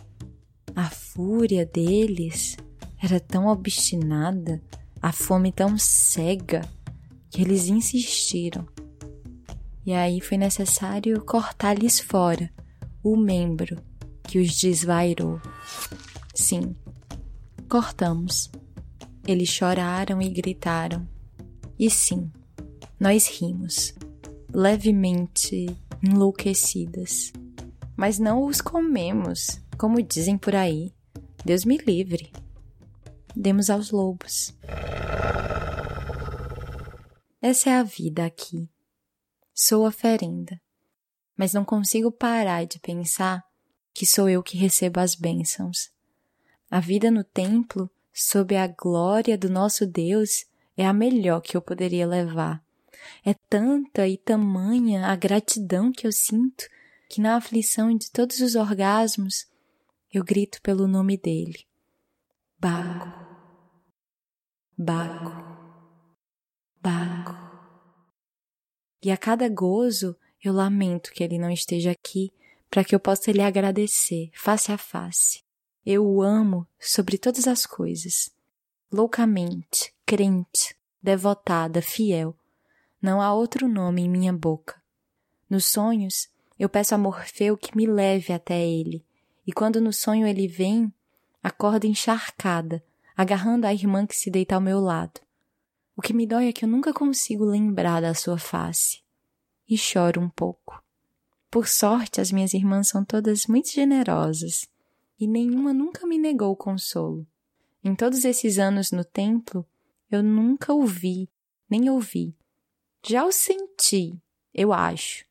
A 0.74 0.90
fúria 0.90 1.64
deles 1.64 2.56
era 3.00 3.20
tão 3.20 3.46
obstinada, 3.46 4.60
a 5.00 5.12
fome 5.12 5.52
tão 5.52 5.78
cega, 5.78 6.68
que 7.30 7.40
eles 7.40 7.68
insistiram. 7.68 8.66
E 9.88 9.94
aí 9.94 10.20
foi 10.20 10.36
necessário 10.36 11.18
cortar-lhes 11.24 11.98
fora 11.98 12.52
o 13.02 13.16
membro 13.16 13.82
que 14.22 14.38
os 14.38 14.54
desvairou. 14.54 15.40
Sim, 16.34 16.76
cortamos. 17.70 18.50
Eles 19.26 19.48
choraram 19.48 20.20
e 20.20 20.28
gritaram. 20.28 21.08
E 21.78 21.88
sim, 21.88 22.30
nós 23.00 23.28
rimos, 23.40 23.94
levemente 24.52 25.74
enlouquecidas. 26.02 27.32
Mas 27.96 28.18
não 28.18 28.44
os 28.44 28.60
comemos, 28.60 29.58
como 29.78 30.02
dizem 30.02 30.36
por 30.36 30.54
aí. 30.54 30.92
Deus 31.46 31.64
me 31.64 31.78
livre. 31.78 32.30
Demos 33.34 33.70
aos 33.70 33.90
lobos. 33.90 34.54
Essa 37.40 37.70
é 37.70 37.78
a 37.78 37.82
vida 37.82 38.26
aqui. 38.26 38.68
Sou 39.60 39.84
oferenda, 39.84 40.60
mas 41.36 41.52
não 41.52 41.64
consigo 41.64 42.12
parar 42.12 42.64
de 42.64 42.78
pensar 42.78 43.42
que 43.92 44.06
sou 44.06 44.28
eu 44.28 44.40
que 44.40 44.56
recebo 44.56 45.00
as 45.00 45.16
bênçãos. 45.16 45.90
A 46.70 46.78
vida 46.78 47.10
no 47.10 47.24
templo, 47.24 47.90
sob 48.14 48.54
a 48.54 48.68
glória 48.68 49.36
do 49.36 49.50
nosso 49.50 49.84
Deus, 49.84 50.46
é 50.76 50.86
a 50.86 50.92
melhor 50.92 51.40
que 51.40 51.56
eu 51.56 51.60
poderia 51.60 52.06
levar. 52.06 52.62
É 53.24 53.34
tanta 53.34 54.06
e 54.06 54.16
tamanha 54.16 55.08
a 55.08 55.16
gratidão 55.16 55.90
que 55.90 56.06
eu 56.06 56.12
sinto 56.12 56.64
que 57.10 57.20
na 57.20 57.34
aflição 57.34 57.92
de 57.96 58.12
todos 58.12 58.38
os 58.38 58.54
orgasmos 58.54 59.44
eu 60.14 60.22
grito 60.22 60.62
pelo 60.62 60.86
nome 60.86 61.16
dele. 61.16 61.66
Baco, 62.60 63.08
Baco, 64.78 65.32
Baco. 66.80 67.47
E 69.02 69.10
a 69.10 69.16
cada 69.16 69.48
gozo 69.48 70.16
eu 70.42 70.52
lamento 70.52 71.12
que 71.12 71.22
ele 71.22 71.38
não 71.38 71.50
esteja 71.50 71.90
aqui 71.90 72.32
para 72.70 72.84
que 72.84 72.94
eu 72.94 73.00
possa 73.00 73.32
lhe 73.32 73.40
agradecer 73.40 74.30
face 74.34 74.70
a 74.70 74.78
face. 74.78 75.42
Eu 75.84 76.06
o 76.06 76.22
amo 76.22 76.66
sobre 76.78 77.16
todas 77.16 77.46
as 77.48 77.64
coisas. 77.64 78.30
Loucamente, 78.92 79.94
crente, 80.04 80.76
devotada, 81.02 81.80
fiel. 81.80 82.36
Não 83.00 83.22
há 83.22 83.32
outro 83.32 83.68
nome 83.68 84.02
em 84.02 84.08
minha 84.08 84.32
boca. 84.32 84.82
Nos 85.48 85.66
sonhos, 85.66 86.28
eu 86.58 86.68
peço 86.68 86.94
a 86.94 86.98
Morfeu 86.98 87.56
que 87.56 87.76
me 87.76 87.86
leve 87.86 88.32
até 88.32 88.60
ele, 88.66 89.04
e 89.46 89.52
quando 89.52 89.80
no 89.80 89.92
sonho 89.92 90.26
ele 90.26 90.48
vem, 90.48 90.92
acordo 91.42 91.86
encharcada, 91.86 92.84
agarrando 93.16 93.66
a 93.66 93.72
irmã 93.72 94.06
que 94.06 94.16
se 94.16 94.30
deita 94.30 94.56
ao 94.56 94.60
meu 94.60 94.80
lado. 94.80 95.20
O 95.98 96.00
que 96.00 96.14
me 96.14 96.28
dói 96.28 96.46
é 96.46 96.52
que 96.52 96.64
eu 96.64 96.68
nunca 96.68 96.92
consigo 96.92 97.44
lembrar 97.44 98.00
da 98.00 98.14
sua 98.14 98.38
face. 98.38 99.02
E 99.68 99.76
choro 99.76 100.20
um 100.20 100.28
pouco. 100.28 100.80
Por 101.50 101.66
sorte, 101.66 102.20
as 102.20 102.30
minhas 102.30 102.54
irmãs 102.54 102.86
são 102.86 103.04
todas 103.04 103.48
muito 103.48 103.72
generosas 103.72 104.68
e 105.18 105.26
nenhuma 105.26 105.72
nunca 105.72 106.06
me 106.06 106.16
negou 106.16 106.54
consolo. 106.54 107.26
Em 107.82 107.96
todos 107.96 108.24
esses 108.24 108.60
anos 108.60 108.92
no 108.92 109.04
templo, 109.04 109.66
eu 110.08 110.22
nunca 110.22 110.72
o 110.72 110.86
vi, 110.86 111.28
nem 111.68 111.90
ouvi. 111.90 112.32
Já 113.04 113.24
o 113.24 113.32
senti, 113.32 114.22
eu 114.54 114.72
acho, 114.72 115.24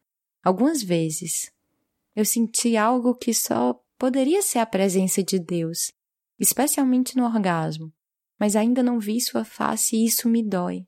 algumas 0.43 0.83
vezes. 0.83 1.49
Eu 2.13 2.25
senti 2.25 2.75
algo 2.75 3.15
que 3.15 3.33
só 3.33 3.81
poderia 3.97 4.41
ser 4.41 4.59
a 4.59 4.65
presença 4.65 5.23
de 5.23 5.39
Deus, 5.39 5.93
especialmente 6.37 7.15
no 7.15 7.23
orgasmo, 7.23 7.93
mas 8.39 8.55
ainda 8.55 8.83
não 8.83 8.99
vi 8.99 9.19
sua 9.19 9.43
face 9.43 9.95
e 9.95 10.05
isso 10.05 10.29
me 10.29 10.43
dói. 10.43 10.85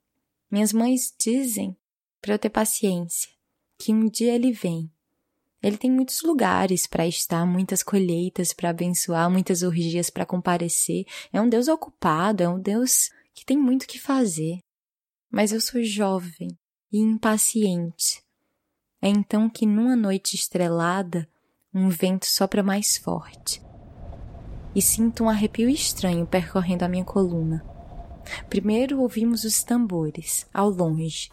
Minhas 0.51 0.73
mães 0.73 1.13
dizem 1.19 1.75
para 2.21 2.33
eu 2.33 2.39
ter 2.39 2.49
paciência, 2.49 3.29
que 3.77 3.93
um 3.93 4.09
dia 4.09 4.33
ele 4.35 4.51
vem 4.51 4.91
ele 5.61 5.77
tem 5.77 5.91
muitos 5.91 6.21
lugares 6.21 6.87
para 6.87 7.05
estar, 7.05 7.45
muitas 7.45 7.83
colheitas 7.83 8.53
para 8.53 8.69
abençoar, 8.69 9.29
muitas 9.29 9.61
orgias 9.61 10.09
para 10.09 10.25
comparecer. 10.25 11.05
É 11.33 11.41
um 11.41 11.49
Deus 11.49 11.67
ocupado, 11.67 12.41
é 12.41 12.47
um 12.47 12.59
Deus 12.59 13.09
que 13.33 13.45
tem 13.45 13.57
muito 13.57 13.85
que 13.85 13.99
fazer. 13.99 14.59
Mas 15.29 15.51
eu 15.51 15.59
sou 15.59 15.83
jovem 15.83 16.57
e 16.91 16.99
impaciente. 16.99 18.23
É 19.01 19.09
então 19.09 19.49
que 19.49 19.65
numa 19.65 19.95
noite 19.95 20.35
estrelada, 20.35 21.29
um 21.73 21.89
vento 21.89 22.25
sopra 22.25 22.63
mais 22.63 22.97
forte. 22.97 23.61
E 24.79 24.81
sinto 24.81 25.25
um 25.25 25.29
arrepio 25.29 25.69
estranho 25.69 26.25
percorrendo 26.25 26.85
a 26.85 26.87
minha 26.87 27.03
coluna. 27.03 27.61
Primeiro 28.49 29.01
ouvimos 29.01 29.43
os 29.43 29.61
tambores, 29.61 30.45
ao 30.53 30.69
longe. 30.69 31.29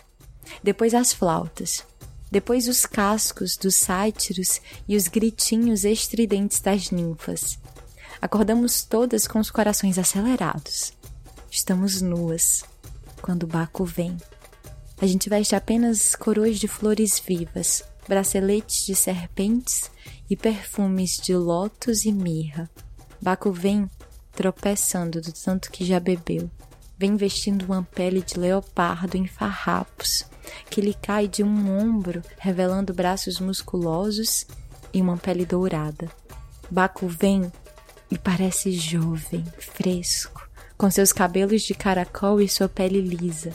Depois 0.65 0.93
as 0.95 1.13
flautas, 1.13 1.85
depois 2.29 2.67
os 2.67 2.85
cascos 2.85 3.57
dos 3.57 3.77
sátiros 3.77 4.61
e 4.89 4.97
os 4.97 5.07
gritinhos 5.07 5.85
estridentes 5.85 6.59
das 6.59 6.91
ninfas. 6.91 7.57
Acordamos 8.21 8.83
todas 8.83 9.29
com 9.29 9.39
os 9.39 9.49
corações 9.49 9.97
acelerados. 9.97 10.93
Estamos 11.49 12.03
nuas 12.03 12.65
quando 13.23 13.47
Baco 13.47 13.85
vem. 13.85 14.17
A 15.01 15.07
gente 15.07 15.29
veste 15.29 15.55
apenas 15.55 16.17
coroas 16.17 16.59
de 16.59 16.67
flores 16.67 17.21
vivas, 17.21 17.85
braceletes 18.09 18.85
de 18.85 18.97
serpentes 18.97 19.89
e 20.29 20.37
perfumes 20.37 21.17
de 21.17 21.37
lótus 21.37 22.05
e 22.05 22.11
mirra. 22.11 22.69
Baco 23.21 23.51
vem 23.51 23.91
tropeçando 24.33 25.21
do 25.21 25.33
tanto 25.33 25.71
que 25.71 25.85
já 25.85 25.99
bebeu. 25.99 26.51
Vem 26.99 27.17
vestindo 27.17 27.65
uma 27.65 27.83
pele 27.83 28.23
de 28.23 28.39
leopardo 28.39 29.17
em 29.17 29.27
farrapos, 29.27 30.25
que 30.71 30.81
lhe 30.81 30.95
cai 30.95 31.29
de 31.29 31.43
um 31.43 31.79
ombro, 31.79 32.23
revelando 32.39 32.95
braços 32.95 33.41
musculosos 33.41 34.47
e 34.93 35.01
uma 35.01 35.17
pele 35.17 35.45
dourada. 35.45 36.11
Baco 36.71 37.07
vem 37.07 37.51
e 38.11 38.17
parece 38.17 38.73
jovem, 38.73 39.45
fresco, 39.59 40.49
com 40.77 40.91
seus 40.91 41.13
cabelos 41.13 41.63
de 41.63 41.75
caracol 41.75 42.41
e 42.41 42.49
sua 42.49 42.69
pele 42.69 43.01
lisa. 43.01 43.53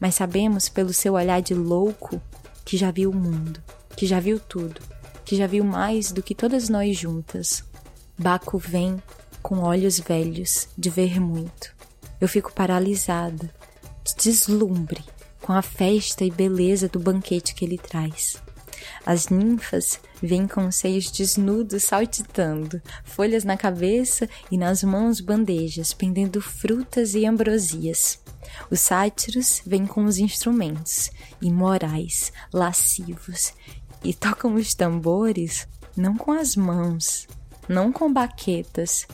Mas 0.00 0.16
sabemos 0.16 0.68
pelo 0.68 0.92
seu 0.92 1.14
olhar 1.14 1.40
de 1.40 1.54
louco 1.54 2.20
que 2.64 2.76
já 2.76 2.90
viu 2.90 3.10
o 3.10 3.16
mundo, 3.16 3.62
que 3.96 4.06
já 4.06 4.20
viu 4.20 4.40
tudo, 4.40 4.80
que 5.24 5.36
já 5.36 5.46
viu 5.46 5.64
mais 5.64 6.12
do 6.12 6.22
que 6.22 6.34
todas 6.34 6.68
nós 6.68 6.96
juntas. 6.96 7.64
Baco 8.16 8.58
vem 8.58 9.02
com 9.42 9.58
olhos 9.58 9.98
velhos 9.98 10.68
de 10.78 10.88
ver 10.88 11.20
muito. 11.20 11.74
Eu 12.20 12.28
fico 12.28 12.52
paralisada, 12.52 13.52
de 14.04 14.14
deslumbre 14.16 15.04
com 15.42 15.52
a 15.52 15.60
festa 15.60 16.24
e 16.24 16.30
beleza 16.30 16.88
do 16.88 16.98
banquete 16.98 17.54
que 17.54 17.64
ele 17.64 17.76
traz. 17.76 18.42
As 19.04 19.28
ninfas 19.28 20.00
vêm 20.22 20.46
com 20.46 20.66
os 20.66 20.76
seios 20.76 21.10
desnudos 21.10 21.84
saltitando, 21.84 22.80
folhas 23.04 23.44
na 23.44 23.56
cabeça 23.56 24.28
e 24.50 24.56
nas 24.56 24.82
mãos 24.82 25.20
bandejas, 25.20 25.92
pendendo 25.92 26.40
frutas 26.40 27.14
e 27.14 27.26
ambrosias. 27.26 28.20
Os 28.70 28.80
sátiros 28.80 29.60
vêm 29.66 29.86
com 29.86 30.04
os 30.04 30.18
instrumentos, 30.18 31.10
imorais, 31.42 32.32
lascivos, 32.52 33.52
e 34.02 34.14
tocam 34.14 34.54
os 34.54 34.74
tambores 34.74 35.66
não 35.96 36.16
com 36.16 36.32
as 36.32 36.56
mãos, 36.56 37.26
não 37.68 37.92
com 37.92 38.12
baquetas, 38.12 39.06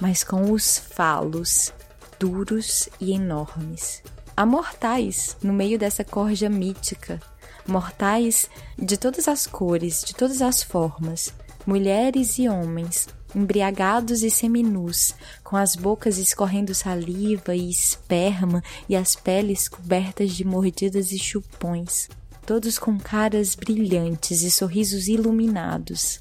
mas 0.00 0.22
com 0.22 0.52
os 0.52 0.78
falos, 0.78 1.72
duros 2.18 2.88
e 3.00 3.12
enormes. 3.12 4.02
Há 4.36 4.46
mortais 4.46 5.36
no 5.42 5.52
meio 5.52 5.78
dessa 5.78 6.04
corja 6.04 6.48
mítica, 6.48 7.20
mortais 7.66 8.48
de 8.78 8.96
todas 8.96 9.28
as 9.28 9.46
cores, 9.46 10.02
de 10.04 10.14
todas 10.14 10.40
as 10.40 10.62
formas, 10.62 11.34
mulheres 11.66 12.38
e 12.38 12.48
homens, 12.48 13.08
embriagados 13.34 14.22
e 14.22 14.30
seminus, 14.30 15.14
com 15.44 15.56
as 15.56 15.76
bocas 15.76 16.18
escorrendo 16.18 16.74
saliva 16.74 17.54
e 17.54 17.68
esperma 17.68 18.62
e 18.88 18.96
as 18.96 19.14
peles 19.14 19.68
cobertas 19.68 20.32
de 20.32 20.44
mordidas 20.44 21.12
e 21.12 21.18
chupões, 21.18 22.08
todos 22.46 22.78
com 22.78 22.98
caras 22.98 23.54
brilhantes 23.54 24.42
e 24.42 24.50
sorrisos 24.50 25.08
iluminados, 25.08 26.20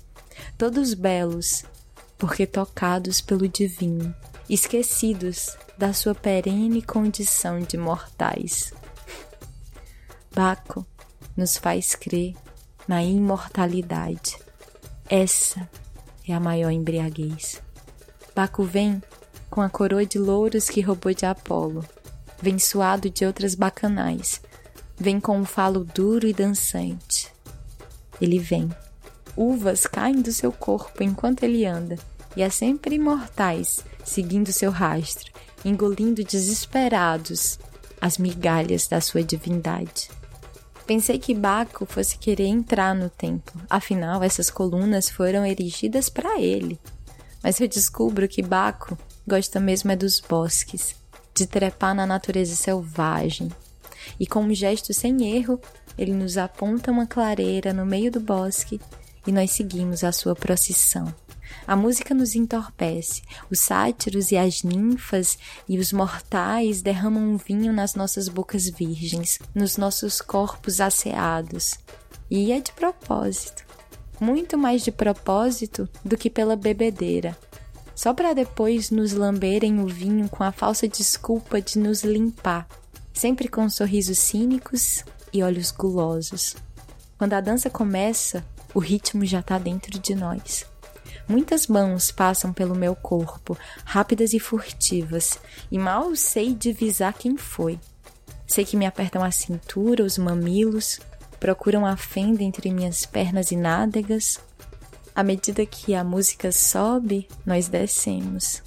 todos 0.57 0.93
belos, 0.93 1.63
porque 2.17 2.47
tocados 2.47 3.21
pelo 3.21 3.47
divino, 3.47 4.13
esquecidos 4.49 5.55
da 5.77 5.93
sua 5.93 6.15
perene 6.15 6.81
condição 6.81 7.59
de 7.59 7.77
mortais. 7.77 8.73
Baco 10.33 10.85
nos 11.35 11.57
faz 11.57 11.95
crer 11.95 12.35
na 12.87 13.03
imortalidade. 13.03 14.37
Essa 15.09 15.69
é 16.27 16.33
a 16.33 16.39
maior 16.39 16.71
embriaguez. 16.71 17.61
Baco 18.35 18.63
vem 18.63 19.01
com 19.49 19.61
a 19.61 19.69
coroa 19.69 20.05
de 20.05 20.19
louros 20.19 20.69
que 20.69 20.81
roubou 20.81 21.13
de 21.13 21.25
Apolo, 21.25 21.85
vem 22.41 22.59
suado 22.59 23.09
de 23.09 23.25
outras 23.25 23.55
bacanais, 23.55 24.41
vem 24.97 25.19
com 25.19 25.37
um 25.37 25.45
falo 25.45 25.83
duro 25.83 26.27
e 26.27 26.33
dançante. 26.33 27.31
Ele 28.21 28.39
vem. 28.39 28.69
Uvas 29.37 29.85
caem 29.85 30.19
do 30.19 30.33
seu 30.33 30.51
corpo 30.51 31.03
enquanto 31.03 31.43
ele 31.43 31.63
anda, 31.63 31.95
e 32.35 32.43
há 32.43 32.49
sempre 32.49 32.95
imortais 32.95 33.85
seguindo 34.03 34.51
seu 34.51 34.71
rastro, 34.71 35.31
engolindo 35.63 36.23
desesperados 36.23 37.59
as 38.01 38.17
migalhas 38.17 38.87
da 38.87 38.99
sua 38.99 39.23
divindade. 39.23 40.09
Pensei 40.87 41.19
que 41.19 41.35
Baco 41.35 41.85
fosse 41.85 42.17
querer 42.17 42.47
entrar 42.47 42.95
no 42.95 43.09
templo, 43.09 43.61
afinal, 43.69 44.23
essas 44.23 44.49
colunas 44.49 45.09
foram 45.09 45.45
erigidas 45.45 46.09
para 46.09 46.39
ele. 46.39 46.79
Mas 47.43 47.59
eu 47.59 47.67
descubro 47.67 48.27
que 48.27 48.41
Baco 48.41 48.97
gosta 49.27 49.59
mesmo 49.59 49.91
é 49.91 49.95
dos 49.95 50.19
bosques, 50.19 50.95
de 51.35 51.45
trepar 51.45 51.93
na 51.93 52.07
natureza 52.07 52.55
selvagem. 52.55 53.51
E 54.19 54.25
com 54.25 54.39
um 54.39 54.53
gesto 54.53 54.93
sem 54.93 55.35
erro, 55.35 55.59
ele 55.97 56.13
nos 56.13 56.37
aponta 56.37 56.91
uma 56.91 57.05
clareira 57.05 57.73
no 57.73 57.85
meio 57.85 58.11
do 58.11 58.19
bosque 58.19 58.79
e 59.27 59.31
nós 59.31 59.51
seguimos 59.51 60.03
a 60.03 60.11
sua 60.11 60.33
procissão. 60.33 61.13
A 61.67 61.75
música 61.75 62.13
nos 62.13 62.33
entorpece, 62.33 63.21
os 63.51 63.59
sátiros 63.59 64.31
e 64.31 64.37
as 64.37 64.63
ninfas 64.63 65.37
e 65.67 65.77
os 65.77 65.91
mortais 65.91 66.81
derramam 66.81 67.21
um 67.21 67.37
vinho 67.37 67.73
nas 67.73 67.93
nossas 67.93 68.29
bocas 68.29 68.69
virgens, 68.69 69.37
nos 69.53 69.75
nossos 69.75 70.21
corpos 70.21 70.79
asseados. 70.79 71.77
E 72.31 72.51
é 72.53 72.59
de 72.59 72.71
propósito. 72.71 73.65
Muito 74.19 74.57
mais 74.57 74.81
de 74.81 74.91
propósito 74.91 75.87
do 76.03 76.17
que 76.17 76.29
pela 76.29 76.55
bebedeira. 76.55 77.37
Só 77.93 78.13
para 78.13 78.33
depois 78.33 78.89
nos 78.89 79.11
lamberem 79.11 79.79
o 79.79 79.87
vinho 79.87 80.29
com 80.29 80.43
a 80.43 80.51
falsa 80.51 80.87
desculpa 80.87 81.61
de 81.61 81.79
nos 81.79 82.03
limpar, 82.03 82.67
sempre 83.13 83.47
com 83.47 83.69
sorrisos 83.69 84.19
cínicos 84.19 85.03
e 85.33 85.43
olhos 85.43 85.71
gulosos. 85.71 86.55
Quando 87.17 87.33
a 87.33 87.41
dança 87.41 87.69
começa, 87.69 88.45
o 88.77 88.79
ritmo 88.79 89.25
já 89.25 89.39
está 89.39 89.57
dentro 89.57 89.97
de 89.97 90.13
nós. 90.13 90.63
Muitas 91.27 91.65
mãos 91.65 92.11
passam 92.11 92.53
pelo 92.53 92.75
meu 92.75 92.95
corpo, 92.95 93.57
rápidas 93.83 94.33
e 94.33 94.39
furtivas, 94.39 95.39
e 95.71 95.79
mal 95.79 96.15
sei 96.15 96.53
divisar 96.53 97.13
quem 97.13 97.35
foi. 97.37 97.79
Sei 98.45 98.63
que 98.63 98.77
me 98.77 98.85
apertam 98.85 99.23
a 99.23 99.31
cintura, 99.31 100.03
os 100.03 100.19
mamilos, 100.19 100.99
procuram 101.39 101.87
a 101.87 101.97
fenda 101.97 102.43
entre 102.43 102.69
minhas 102.69 103.03
pernas 103.03 103.49
e 103.49 103.55
nádegas. 103.55 104.39
À 105.15 105.23
medida 105.23 105.65
que 105.65 105.95
a 105.95 106.03
música 106.03 106.51
sobe, 106.51 107.27
nós 107.43 107.67
descemos. 107.67 108.61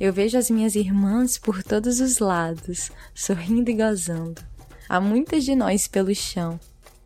Eu 0.00 0.14
vejo 0.14 0.38
as 0.38 0.48
minhas 0.48 0.74
irmãs 0.74 1.36
por 1.36 1.62
todos 1.62 2.00
os 2.00 2.20
lados, 2.20 2.90
sorrindo 3.14 3.70
e 3.70 3.74
gozando. 3.74 4.40
Há 4.88 4.98
muitas 4.98 5.44
de 5.44 5.54
nós 5.54 5.86
pelo 5.86 6.14
chão, 6.14 6.58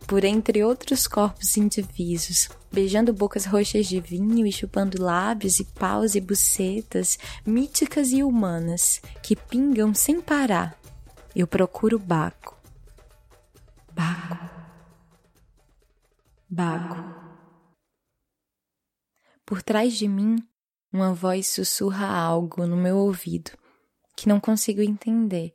por 0.06 0.24
entre 0.24 0.62
outros 0.62 1.06
corpos 1.06 1.56
indivisos, 1.56 2.48
beijando 2.70 3.12
bocas 3.12 3.44
roxas 3.44 3.86
de 3.86 4.00
vinho 4.00 4.46
e 4.46 4.52
chupando 4.52 5.02
lábios 5.02 5.58
e 5.58 5.64
paus 5.64 6.14
e 6.14 6.20
bucetas, 6.20 7.18
míticas 7.44 8.12
e 8.12 8.22
humanas, 8.22 9.00
que 9.22 9.34
pingam 9.34 9.92
sem 9.92 10.20
parar. 10.20 10.78
Eu 11.34 11.46
procuro 11.46 11.98
Baco. 11.98 12.56
Baco. 13.92 14.38
Baco. 16.48 16.96
Por 19.44 19.62
trás 19.62 19.94
de 19.94 20.06
mim, 20.06 20.36
uma 20.92 21.12
voz 21.12 21.48
sussurra 21.48 22.06
algo 22.06 22.66
no 22.66 22.76
meu 22.76 22.96
ouvido 22.96 23.50
que 24.16 24.28
não 24.28 24.40
consigo 24.40 24.80
entender. 24.80 25.54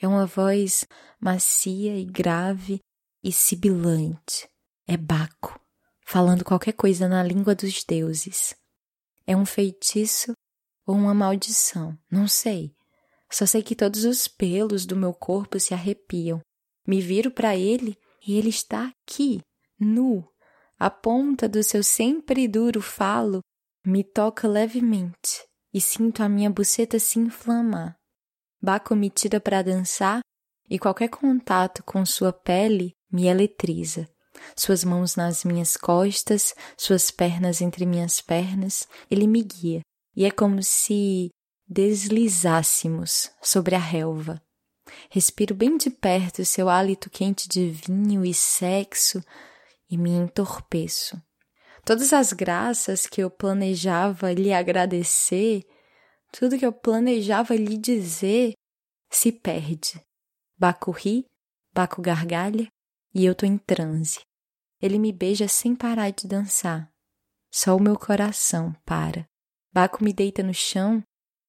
É 0.00 0.08
uma 0.08 0.26
voz 0.26 0.84
macia 1.20 1.96
e 1.96 2.04
grave 2.04 2.80
e 3.24 3.32
sibilante. 3.32 4.46
É 4.86 4.98
Baco, 4.98 5.58
falando 6.04 6.44
qualquer 6.44 6.74
coisa 6.74 7.08
na 7.08 7.22
língua 7.22 7.54
dos 7.54 7.82
deuses. 7.82 8.54
É 9.26 9.34
um 9.34 9.46
feitiço 9.46 10.34
ou 10.86 10.94
uma 10.94 11.14
maldição, 11.14 11.98
não 12.10 12.28
sei. 12.28 12.76
Só 13.32 13.46
sei 13.46 13.62
que 13.62 13.74
todos 13.74 14.04
os 14.04 14.28
pelos 14.28 14.84
do 14.84 14.94
meu 14.94 15.14
corpo 15.14 15.58
se 15.58 15.72
arrepiam. 15.72 16.42
Me 16.86 17.00
viro 17.00 17.30
para 17.30 17.56
ele 17.56 17.98
e 18.26 18.36
ele 18.36 18.50
está 18.50 18.88
aqui, 18.88 19.40
nu. 19.80 20.28
A 20.78 20.90
ponta 20.90 21.48
do 21.48 21.62
seu 21.62 21.82
sempre 21.82 22.46
duro 22.46 22.82
falo 22.82 23.40
me 23.86 24.04
toca 24.04 24.46
levemente 24.46 25.46
e 25.72 25.80
sinto 25.80 26.22
a 26.22 26.28
minha 26.28 26.50
buceta 26.50 26.98
se 26.98 27.18
inflamar. 27.18 27.96
Baco 28.60 28.94
me 28.94 29.08
tira 29.08 29.40
para 29.40 29.62
dançar 29.62 30.20
e 30.68 30.78
qualquer 30.78 31.08
contato 31.08 31.82
com 31.82 32.04
sua 32.04 32.32
pele 32.32 32.93
me 33.14 33.26
eletriza. 33.28 34.08
Suas 34.56 34.82
mãos 34.82 35.14
nas 35.14 35.44
minhas 35.44 35.76
costas, 35.76 36.52
suas 36.76 37.12
pernas 37.12 37.60
entre 37.60 37.86
minhas 37.86 38.20
pernas, 38.20 38.88
ele 39.08 39.28
me 39.28 39.42
guia, 39.42 39.80
e 40.16 40.24
é 40.24 40.30
como 40.30 40.62
se 40.62 41.30
deslizássemos 41.66 43.30
sobre 43.40 43.76
a 43.76 43.78
relva. 43.78 44.42
Respiro 45.08 45.54
bem 45.54 45.76
de 45.76 45.88
perto 45.90 46.44
seu 46.44 46.68
hálito 46.68 47.08
quente 47.08 47.48
de 47.48 47.70
vinho 47.70 48.24
e 48.24 48.34
sexo 48.34 49.22
e 49.88 49.96
me 49.96 50.10
entorpeço. 50.10 51.16
Todas 51.84 52.12
as 52.12 52.32
graças 52.32 53.06
que 53.06 53.22
eu 53.22 53.30
planejava 53.30 54.32
lhe 54.32 54.52
agradecer, 54.52 55.62
tudo 56.32 56.58
que 56.58 56.66
eu 56.66 56.72
planejava 56.72 57.54
lhe 57.54 57.78
dizer, 57.78 58.54
se 59.10 59.30
perde. 59.30 60.00
Baco 60.58 60.90
ri, 60.90 61.24
Baco 61.72 62.00
gargalha, 62.00 62.68
e 63.14 63.24
eu 63.24 63.34
tô 63.34 63.46
em 63.46 63.56
transe. 63.56 64.20
Ele 64.80 64.98
me 64.98 65.12
beija 65.12 65.46
sem 65.46 65.74
parar 65.74 66.10
de 66.10 66.26
dançar. 66.26 66.90
Só 67.50 67.76
o 67.76 67.80
meu 67.80 67.96
coração 67.96 68.74
para. 68.84 69.28
Baco 69.72 70.02
me 70.02 70.12
deita 70.12 70.42
no 70.42 70.52
chão 70.52 71.02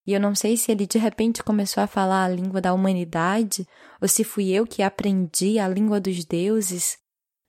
e 0.06 0.14
eu 0.14 0.20
não 0.20 0.36
sei 0.36 0.56
se 0.56 0.72
ele 0.72 0.86
de 0.86 1.00
repente 1.00 1.44
começou 1.44 1.82
a 1.82 1.88
falar 1.88 2.26
a 2.26 2.30
língua 2.30 2.62
da 2.62 2.74
humanidade 2.74 3.68
ou 4.00 4.08
se 4.08 4.24
fui 4.24 4.52
eu 4.52 4.68
que 4.68 4.84
aprendi 4.84 5.58
a 5.58 5.68
língua 5.68 6.00
dos 6.00 6.24
deuses. 6.24 6.98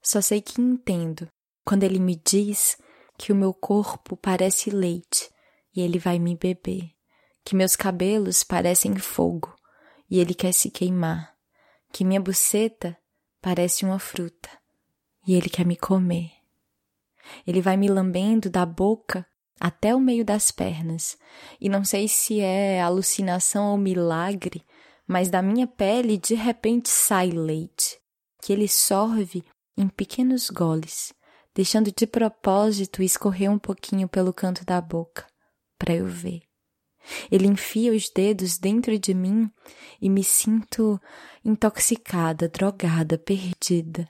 Só 0.01 0.21
sei 0.21 0.41
que 0.41 0.59
entendo 0.59 1.27
quando 1.63 1.83
ele 1.83 1.99
me 1.99 2.19
diz 2.25 2.77
que 3.17 3.31
o 3.31 3.35
meu 3.35 3.53
corpo 3.53 4.17
parece 4.17 4.69
leite 4.69 5.29
e 5.75 5.81
ele 5.81 5.99
vai 5.99 6.17
me 6.17 6.35
beber, 6.35 6.89
que 7.43 7.55
meus 7.55 7.75
cabelos 7.75 8.43
parecem 8.43 8.95
fogo 8.95 9.55
e 10.09 10.19
ele 10.19 10.33
quer 10.33 10.53
se 10.53 10.71
queimar, 10.71 11.35
que 11.91 12.03
minha 12.03 12.21
buceta 12.21 12.97
parece 13.41 13.85
uma 13.85 13.99
fruta 13.99 14.49
e 15.27 15.35
ele 15.35 15.49
quer 15.49 15.65
me 15.65 15.75
comer. 15.75 16.31
Ele 17.45 17.61
vai 17.61 17.75
me 17.75 17.89
lambendo 17.89 18.49
da 18.49 18.65
boca 18.65 19.25
até 19.59 19.93
o 19.93 19.99
meio 19.99 20.23
das 20.23 20.51
pernas, 20.51 21.17
e 21.59 21.67
não 21.67 21.83
sei 21.83 22.07
se 22.07 22.39
é 22.39 22.81
alucinação 22.81 23.71
ou 23.71 23.77
milagre, 23.77 24.63
mas 25.05 25.29
da 25.29 25.41
minha 25.41 25.67
pele 25.67 26.17
de 26.17 26.35
repente 26.35 26.89
sai 26.89 27.31
leite, 27.31 27.99
que 28.41 28.53
ele 28.53 28.67
sorve 28.67 29.43
em 29.75 29.87
pequenos 29.87 30.49
goles, 30.49 31.13
deixando 31.53 31.91
de 31.91 32.05
propósito 32.05 33.01
escorrer 33.01 33.51
um 33.51 33.59
pouquinho 33.59 34.07
pelo 34.07 34.31
canto 34.31 34.63
da 34.63 34.79
boca, 34.79 35.25
para 35.77 35.95
eu 35.95 36.05
ver. 36.05 36.46
Ele 37.31 37.47
enfia 37.47 37.91
os 37.93 38.09
dedos 38.09 38.57
dentro 38.57 38.97
de 38.97 39.13
mim 39.13 39.49
e 40.01 40.09
me 40.09 40.23
sinto 40.23 40.99
intoxicada, 41.43 42.47
drogada, 42.49 43.17
perdida. 43.17 44.07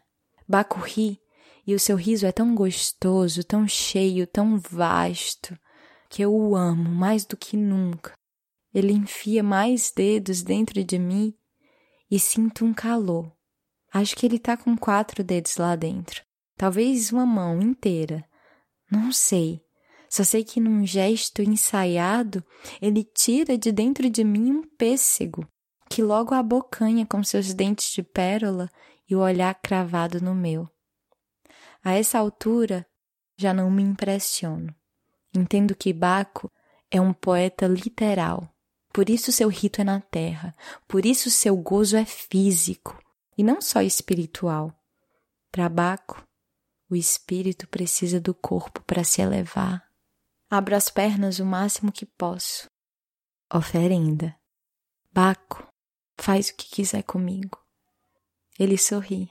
Baco 0.47 0.79
ri 0.79 1.19
e 1.65 1.75
o 1.75 1.79
seu 1.79 1.95
riso 1.95 2.25
é 2.25 2.31
tão 2.31 2.55
gostoso, 2.55 3.43
tão 3.43 3.67
cheio, 3.67 4.25
tão 4.25 4.57
vasto, 4.57 5.57
que 6.09 6.21
eu 6.21 6.33
o 6.33 6.55
amo 6.55 6.89
mais 6.89 7.25
do 7.25 7.35
que 7.35 7.57
nunca. 7.57 8.13
Ele 8.73 8.93
enfia 8.93 9.43
mais 9.43 9.91
dedos 9.91 10.41
dentro 10.41 10.83
de 10.83 10.97
mim 10.97 11.33
e 12.09 12.19
sinto 12.19 12.63
um 12.63 12.73
calor. 12.73 13.31
Acho 13.93 14.15
que 14.15 14.25
ele 14.25 14.39
tá 14.39 14.55
com 14.55 14.77
quatro 14.77 15.23
dedos 15.23 15.57
lá 15.57 15.75
dentro. 15.75 16.21
Talvez 16.55 17.11
uma 17.11 17.25
mão 17.25 17.61
inteira. 17.61 18.23
Não 18.89 19.11
sei. 19.11 19.61
Só 20.09 20.23
sei 20.23 20.43
que 20.43 20.59
num 20.59 20.85
gesto 20.85 21.41
ensaiado, 21.41 22.43
ele 22.81 23.03
tira 23.03 23.57
de 23.57 23.71
dentro 23.71 24.09
de 24.09 24.23
mim 24.23 24.51
um 24.51 24.63
pêssego, 24.63 25.47
que 25.89 26.01
logo 26.01 26.33
abocanha 26.33 27.05
com 27.05 27.23
seus 27.23 27.53
dentes 27.53 27.91
de 27.91 28.01
pérola 28.01 28.69
e 29.09 29.15
o 29.15 29.19
olhar 29.19 29.53
cravado 29.55 30.21
no 30.21 30.33
meu. 30.33 30.69
A 31.83 31.93
essa 31.93 32.19
altura, 32.19 32.85
já 33.37 33.53
não 33.53 33.69
me 33.69 33.83
impressiono. 33.83 34.73
Entendo 35.33 35.75
que 35.75 35.93
Baco 35.93 36.51
é 36.89 36.99
um 36.99 37.13
poeta 37.13 37.67
literal, 37.67 38.51
Por 38.97 39.11
isso 39.11 39.31
seu 39.31 39.47
rito 39.47 39.79
é 39.79 39.83
na 39.83 40.01
terra, 40.01 40.55
por 40.87 41.05
isso 41.05 41.29
seu 41.29 41.55
gozo 41.55 41.95
é 41.95 42.03
físico 42.03 42.99
e 43.37 43.43
não 43.43 43.61
só 43.61 43.79
espiritual. 43.83 44.73
Para 45.51 45.69
Baco, 45.69 46.25
o 46.89 46.95
espírito 46.95 47.67
precisa 47.67 48.19
do 48.19 48.33
corpo 48.33 48.81
para 48.81 49.03
se 49.03 49.21
elevar. 49.21 49.86
Abro 50.49 50.75
as 50.75 50.89
pernas 50.89 51.39
o 51.39 51.45
máximo 51.45 51.91
que 51.91 52.05
posso. 52.05 52.67
Oferenda. 53.53 54.33
Baco, 55.11 55.67
faz 56.17 56.49
o 56.49 56.55
que 56.55 56.69
quiser 56.69 57.03
comigo. 57.03 57.59
Ele 58.57 58.77
sorri. 58.77 59.29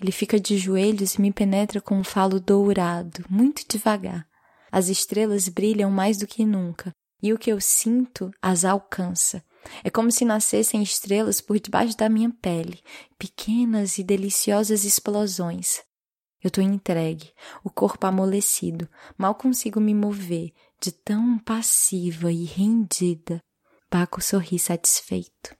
Ele 0.00 0.10
fica 0.10 0.40
de 0.40 0.58
joelhos 0.58 1.14
e 1.14 1.20
me 1.20 1.32
penetra 1.32 1.80
com 1.80 1.96
um 1.96 2.02
falo 2.04 2.40
dourado, 2.40 3.24
muito 3.30 3.64
devagar. 3.68 4.26
As 4.72 4.88
estrelas 4.88 5.48
brilham 5.48 5.90
mais 5.90 6.16
do 6.16 6.26
que 6.26 6.44
nunca, 6.44 6.92
e 7.22 7.32
o 7.32 7.38
que 7.38 7.52
eu 7.52 7.60
sinto 7.60 8.30
as 8.42 8.64
alcança. 8.64 9.44
É 9.84 9.90
como 9.90 10.10
se 10.10 10.24
nascessem 10.24 10.82
estrelas 10.82 11.40
por 11.40 11.60
debaixo 11.60 11.96
da 11.96 12.08
minha 12.08 12.30
pele, 12.30 12.82
pequenas 13.18 13.98
e 13.98 14.02
deliciosas 14.02 14.84
explosões. 14.84 15.82
Eu 16.42 16.48
estou 16.48 16.64
entregue, 16.64 17.32
o 17.62 17.70
corpo 17.70 18.06
amolecido, 18.06 18.88
mal 19.16 19.34
consigo 19.34 19.80
me 19.80 19.94
mover, 19.94 20.52
de 20.80 20.90
tão 20.90 21.38
passiva 21.38 22.32
e 22.32 22.44
rendida. 22.44 23.42
Baco 23.90 24.22
sorri 24.22 24.58
satisfeito. 24.58 25.54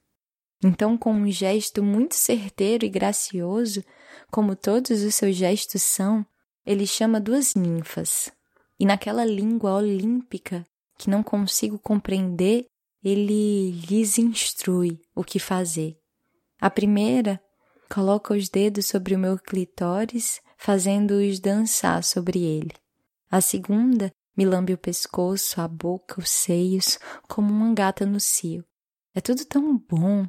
Então, 0.62 0.96
com 0.96 1.12
um 1.12 1.30
gesto 1.30 1.82
muito 1.82 2.14
certeiro 2.14 2.84
e 2.84 2.88
gracioso, 2.88 3.82
como 4.30 4.56
todos 4.56 5.02
os 5.02 5.14
seus 5.14 5.36
gestos 5.36 5.82
são, 5.82 6.24
ele 6.64 6.86
chama 6.86 7.20
duas 7.20 7.54
ninfas. 7.54 8.30
E 8.78 8.86
naquela 8.86 9.24
língua 9.24 9.74
olímpica 9.74 10.66
que 10.96 11.10
não 11.10 11.22
consigo 11.22 11.78
compreender, 11.78 12.66
ele 13.02 13.70
lhes 13.70 14.18
instrui 14.18 15.00
o 15.14 15.24
que 15.24 15.38
fazer. 15.38 15.96
A 16.60 16.68
primeira 16.68 17.40
coloca 17.90 18.34
os 18.34 18.50
dedos 18.50 18.86
sobre 18.86 19.14
o 19.14 19.18
meu 19.18 19.38
clitóris, 19.38 20.40
fazendo-os 20.60 21.40
dançar 21.40 22.04
sobre 22.04 22.40
ele. 22.42 22.74
A 23.30 23.40
segunda 23.40 24.12
me 24.36 24.44
lambe 24.44 24.74
o 24.74 24.78
pescoço, 24.78 25.58
a 25.58 25.66
boca, 25.66 26.20
os 26.20 26.28
seios, 26.28 26.98
como 27.26 27.50
uma 27.50 27.72
gata 27.72 28.04
no 28.04 28.20
cio. 28.20 28.62
É 29.14 29.22
tudo 29.22 29.44
tão 29.46 29.78
bom, 29.78 30.26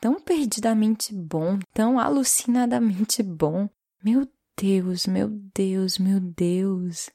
tão 0.00 0.20
perdidamente 0.20 1.14
bom, 1.14 1.60
tão 1.72 1.98
alucinadamente 1.98 3.22
bom. 3.22 3.68
Meu 4.04 4.28
Deus, 4.60 5.06
meu 5.06 5.28
Deus, 5.54 5.96
meu 5.96 6.18
Deus. 6.18 7.08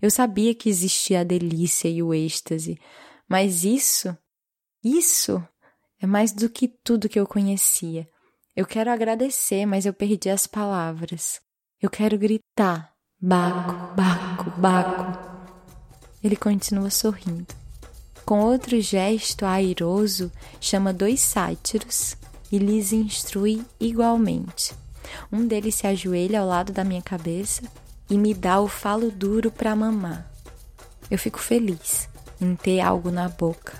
Eu 0.00 0.10
sabia 0.10 0.54
que 0.54 0.68
existia 0.68 1.20
a 1.20 1.24
delícia 1.24 1.88
e 1.88 2.00
o 2.00 2.14
êxtase, 2.14 2.78
mas 3.28 3.64
isso, 3.64 4.16
isso 4.84 5.42
é 6.00 6.06
mais 6.06 6.30
do 6.30 6.48
que 6.48 6.68
tudo 6.68 7.08
que 7.08 7.18
eu 7.18 7.26
conhecia. 7.26 8.08
Eu 8.54 8.66
quero 8.66 8.90
agradecer, 8.90 9.66
mas 9.66 9.84
eu 9.84 9.92
perdi 9.92 10.30
as 10.30 10.46
palavras. 10.46 11.43
Eu 11.84 11.90
quero 11.90 12.16
gritar: 12.16 12.94
Baco, 13.20 13.94
Baco, 13.94 14.50
Baco. 14.58 15.18
Ele 16.22 16.34
continua 16.34 16.88
sorrindo. 16.88 17.54
Com 18.24 18.40
outro 18.40 18.80
gesto 18.80 19.44
airoso, 19.44 20.32
chama 20.58 20.94
dois 20.94 21.20
sátiros 21.20 22.16
e 22.50 22.56
lhes 22.56 22.90
instrui 22.90 23.62
igualmente. 23.78 24.74
Um 25.30 25.46
deles 25.46 25.74
se 25.74 25.86
ajoelha 25.86 26.40
ao 26.40 26.48
lado 26.48 26.72
da 26.72 26.84
minha 26.84 27.02
cabeça 27.02 27.60
e 28.08 28.16
me 28.16 28.32
dá 28.32 28.58
o 28.60 28.66
falo 28.66 29.10
duro 29.10 29.50
para 29.50 29.76
mamar. 29.76 30.26
Eu 31.10 31.18
fico 31.18 31.38
feliz 31.38 32.08
em 32.40 32.56
ter 32.56 32.80
algo 32.80 33.10
na 33.10 33.28
boca. 33.28 33.74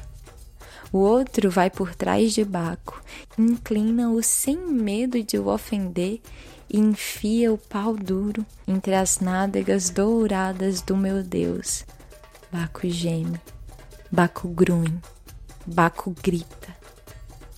O 0.93 0.99
outro 0.99 1.51
vai 1.51 1.71
por 1.71 1.95
trás 1.95 2.35
de 2.35 2.45
Baco, 2.45 3.03
inclina-o 3.39 4.23
sem 4.23 4.59
medo 4.59 5.23
de 5.23 5.39
o 5.39 5.49
ofender 5.49 6.21
e 6.69 6.79
enfia 6.79 7.53
o 7.53 7.59
pau 7.59 7.97
duro 7.97 8.45
entre 8.67 8.95
as 8.95 9.21
nádegas 9.21 9.91
douradas 9.91 10.81
do 10.81 10.97
meu 10.97 11.23
Deus. 11.23 11.85
Baco 12.51 12.89
geme, 12.89 13.41
Baco 14.11 14.49
grunhe, 14.49 15.01
Baco 15.67 16.15
grita. 16.23 16.75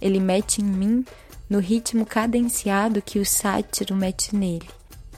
Ele 0.00 0.20
mete 0.20 0.62
em 0.62 0.64
mim 0.64 1.04
no 1.48 1.58
ritmo 1.58 2.04
cadenciado 2.04 3.00
que 3.02 3.18
o 3.18 3.26
sátiro 3.26 3.94
mete 3.94 4.34
nele. 4.34 4.68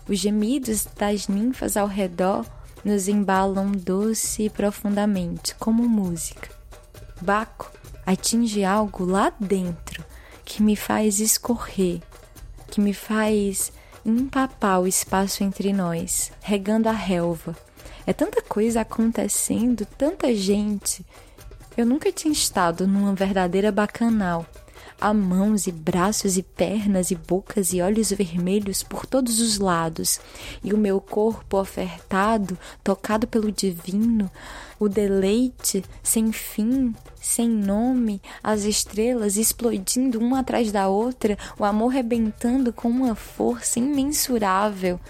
Os 0.09 0.19
gemidos 0.19 0.87
das 0.97 1.29
ninfas 1.29 1.77
ao 1.77 1.87
redor 1.87 2.47
nos 2.85 3.09
embalam 3.09 3.73
doce 3.73 4.45
e 4.45 4.51
profundamente, 4.51 5.55
como 5.57 5.89
música. 5.89 6.49
Baco 7.21 7.71
atinge 8.07 8.65
algo 8.65 9.05
lá 9.05 9.33
dentro 9.39 10.05
que 10.45 10.63
me 10.63 10.75
faz 10.75 11.21
escorrer, 11.21 12.01
que 12.71 12.81
me 12.81 12.95
faz 12.95 13.73
empapar 14.05 14.81
o 14.81 14.87
espaço 14.87 15.43
entre 15.45 15.73
nós, 15.73 16.33
regando 16.41 16.89
a 16.89 16.93
relva. 16.93 17.57
É 18.07 18.13
tanta 18.13 18.41
coisa 18.43 18.81
acontecendo, 18.81 19.87
tanta 19.97 20.35
gente. 20.35 21.05
Eu 21.77 21.85
nunca 21.87 22.11
tinha 22.11 22.33
estado 22.33 22.87
numa 22.87 23.15
verdadeira 23.15 23.71
bacanal 23.71 24.47
Há 25.01 25.15
mãos 25.15 25.69
e 25.69 25.73
braços 25.73 26.37
e 26.37 26.43
pernas 26.43 27.13
e 27.13 27.15
bocas 27.15 27.73
e 27.73 27.81
olhos 27.81 28.11
vermelhos 28.11 28.83
por 28.83 29.07
todos 29.07 29.39
os 29.39 29.57
lados, 29.61 30.19
e 30.63 30.75
o 30.75 30.79
meu 30.79 31.01
corpo 31.01 31.57
ofertado, 31.57 32.59
tocado 32.83 33.25
pelo 33.29 33.53
divino, 33.53 34.29
o 34.79 34.89
deleite 34.89 35.85
sem 36.03 36.33
fim, 36.33 36.95
sem 37.21 37.49
nome, 37.49 38.23
as 38.43 38.65
estrelas 38.65 39.37
explodindo 39.37 40.19
uma 40.19 40.41
atrás 40.41 40.71
da 40.71 40.89
outra, 40.89 41.37
o 41.59 41.65
amor 41.65 41.89
rebentando 41.89 42.73
com 42.73 42.89
uma 42.89 43.15
força 43.15 43.79
imensurável. 43.79 45.01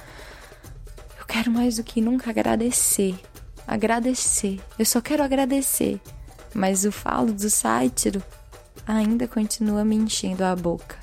Eu 1.19 1.27
quero 1.27 1.51
mais 1.51 1.77
do 1.77 1.85
que 1.85 2.01
nunca 2.01 2.31
agradecer. 2.31 3.19
Agradecer. 3.67 4.61
Eu 4.79 4.87
só 4.87 5.01
quero 5.01 5.23
agradecer. 5.23 6.01
Mas 6.55 6.85
o 6.85 6.91
falo 6.91 7.33
do 7.33 7.51
sátiro 7.51 8.23
ainda 8.87 9.29
continua 9.29 9.85
me 9.85 9.95
enchendo 9.95 10.43
a 10.43 10.57
boca. 10.57 10.97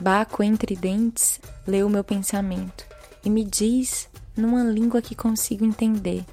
Baco 0.00 0.42
entre 0.42 0.74
dentes 0.74 1.38
leu 1.66 1.88
meu 1.88 2.02
pensamento 2.02 2.84
e 3.24 3.30
me 3.30 3.44
diz 3.44 4.08
numa 4.36 4.64
língua 4.64 5.00
que 5.00 5.14
consigo 5.14 5.64
entender. 5.64 6.24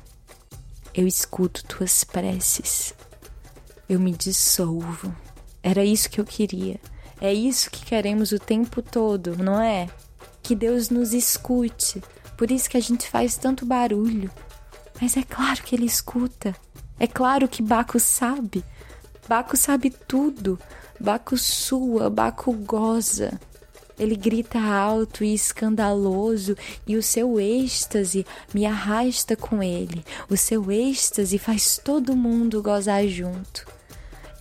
Eu 0.93 1.08
escuto 1.08 1.63
tuas 1.63 2.04
preces. 2.04 2.93
Eu 3.88 3.99
me 3.99 4.12
dissolvo. 4.12 5.15
Era 5.63 5.86
isso 5.86 6.10
que 6.10 6.19
eu 6.19 6.25
queria. 6.25 6.80
É 7.19 7.34
isso 7.34 7.71
que 7.71 7.86
queremos 7.86 8.32
o 8.32 8.39
tempo 8.39 8.82
todo, 8.82 9.38
não 9.38 9.62
é? 9.62 9.88
Que 10.43 10.54
Deus 10.54 10.89
nos 10.89 11.13
escute. 11.13 12.04
Por 12.36 12.51
isso 12.51 12.69
que 12.69 12.75
a 12.75 12.82
gente 12.82 13.10
faz 13.10 13.38
tanto 13.38 13.65
barulho. 13.65 14.30
Mas 14.99 15.15
é 15.15 15.23
claro 15.23 15.63
que 15.63 15.75
ele 15.75 15.86
escuta. 15.86 16.56
É 16.99 17.08
claro 17.08 17.47
que 17.47 17.63
Baco 17.63 17.99
sabe. 17.99 18.63
Baco 19.30 19.56
sabe 19.56 19.91
tudo. 19.91 20.60
Baco 20.99 21.38
sua, 21.38 22.10
Baco 22.10 22.51
goza. 22.51 23.39
Ele 24.02 24.16
grita 24.16 24.60
alto 24.60 25.24
e 25.24 25.32
escandaloso, 25.32 26.58
e 26.88 26.98
o 26.98 27.04
seu 27.04 27.40
êxtase 27.40 28.26
me 28.52 28.66
arrasta 28.66 29.36
com 29.36 29.62
ele. 29.62 30.04
O 30.28 30.36
seu 30.36 30.72
êxtase 30.72 31.38
faz 31.38 31.78
todo 31.78 32.16
mundo 32.16 32.64
gozar 32.64 33.08
junto. 33.08 33.64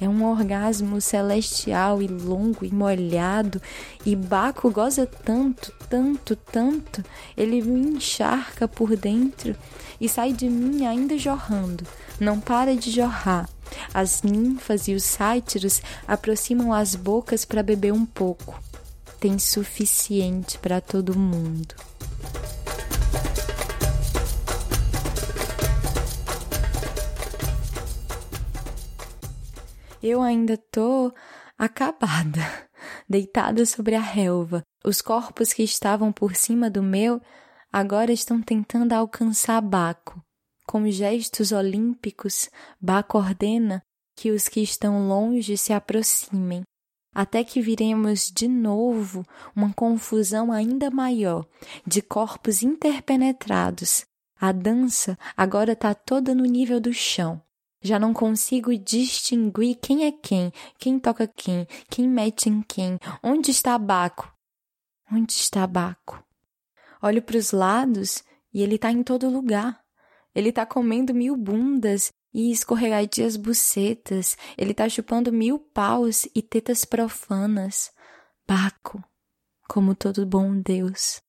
É 0.01 0.09
um 0.09 0.25
orgasmo 0.25 0.99
celestial 0.99 2.01
e 2.01 2.07
longo 2.07 2.65
e 2.65 2.73
molhado, 2.73 3.61
e 4.07 4.17
Baco 4.17 4.71
goza 4.71 5.05
tanto, 5.05 5.75
tanto, 5.91 6.35
tanto, 6.35 7.05
ele 7.37 7.61
me 7.61 7.97
encharca 7.97 8.67
por 8.67 8.97
dentro 8.97 9.55
e 10.01 10.09
sai 10.09 10.33
de 10.33 10.49
mim 10.49 10.87
ainda 10.87 11.19
jorrando, 11.19 11.85
não 12.19 12.41
para 12.41 12.75
de 12.75 12.91
jorrar. 12.91 13.47
As 13.93 14.23
ninfas 14.23 14.89
e 14.89 14.95
os 14.95 15.05
sátiros 15.05 15.83
aproximam 16.09 16.73
as 16.73 16.95
bocas 16.95 17.45
para 17.45 17.63
beber 17.63 17.93
um 17.93 18.07
pouco. 18.07 18.70
Tem 19.21 19.39
suficiente 19.39 20.59
para 20.59 20.81
todo 20.81 21.19
mundo. 21.19 21.75
Eu 30.03 30.23
ainda 30.23 30.57
tô 30.57 31.13
acabada, 31.59 32.41
deitada 33.07 33.67
sobre 33.67 33.95
a 33.95 34.01
relva. 34.01 34.63
Os 34.83 35.03
corpos 35.03 35.53
que 35.53 35.63
estavam 35.63 36.11
por 36.11 36.35
cima 36.35 36.71
do 36.71 36.83
meu 36.83 37.21
agora 37.71 38.11
estão 38.11 38.41
tentando 38.41 38.95
alcançar 38.95 39.61
Baco. 39.61 40.25
Com 40.67 40.91
gestos 40.91 41.53
olímpicos, 41.53 42.49
Baco 42.81 43.19
ordena 43.19 43.83
que 44.17 44.31
os 44.31 44.49
que 44.49 44.61
estão 44.61 45.09
longe 45.09 45.59
se 45.59 45.75
aproximem, 45.75 46.63
até 47.13 47.43
que 47.43 47.61
viremos 47.61 48.31
de 48.31 48.47
novo 48.47 49.25
uma 49.55 49.73
confusão 49.73 50.53
ainda 50.53 50.91
maior 50.91 51.47
de 51.87 52.01
corpos 52.01 52.63
interpenetrados. 52.63 54.05
A 54.41 54.53
dança 54.53 55.19
agora 55.37 55.73
está 55.73 55.95
toda 55.95 56.35
no 56.35 56.45
nível 56.45 56.81
do 56.81 56.93
chão. 56.93 57.43
Já 57.83 57.99
não 57.99 58.13
consigo 58.13 58.77
distinguir 58.77 59.77
quem 59.77 60.05
é 60.05 60.13
quem, 60.13 60.53
quem 60.79 60.99
toca 60.99 61.27
quem, 61.27 61.67
quem 61.89 62.09
mete 62.09 62.49
em 62.49 62.63
quem, 62.63 62.99
onde 63.23 63.51
está 63.51 63.77
Baco. 63.79 64.33
Onde 65.11 65.33
está 65.33 65.67
Baco? 65.67 66.23
Olho 67.03 67.23
para 67.23 67.39
os 67.39 67.53
lados 67.53 68.23
e 68.53 68.63
ele 68.63 68.75
está 68.75 68.93
em 68.93 69.03
todo 69.03 69.31
lugar. 69.31 69.81
Ele 70.35 70.51
está 70.51 70.65
comendo 70.67 71.15
mil 71.15 71.37
bundas 71.37 72.13
e 72.33 72.51
escorregadias 72.51 73.37
bucetas. 73.37 74.37
Ele 74.57 74.73
está 74.73 74.89
chupando 74.89 75.33
mil 75.33 75.59
paus 75.59 76.29
e 76.35 76.43
tetas 76.43 76.85
profanas. 76.85 77.91
Baco, 78.47 79.03
como 79.69 79.95
todo 79.95 80.27
bom 80.27 80.61
Deus, 80.61 81.21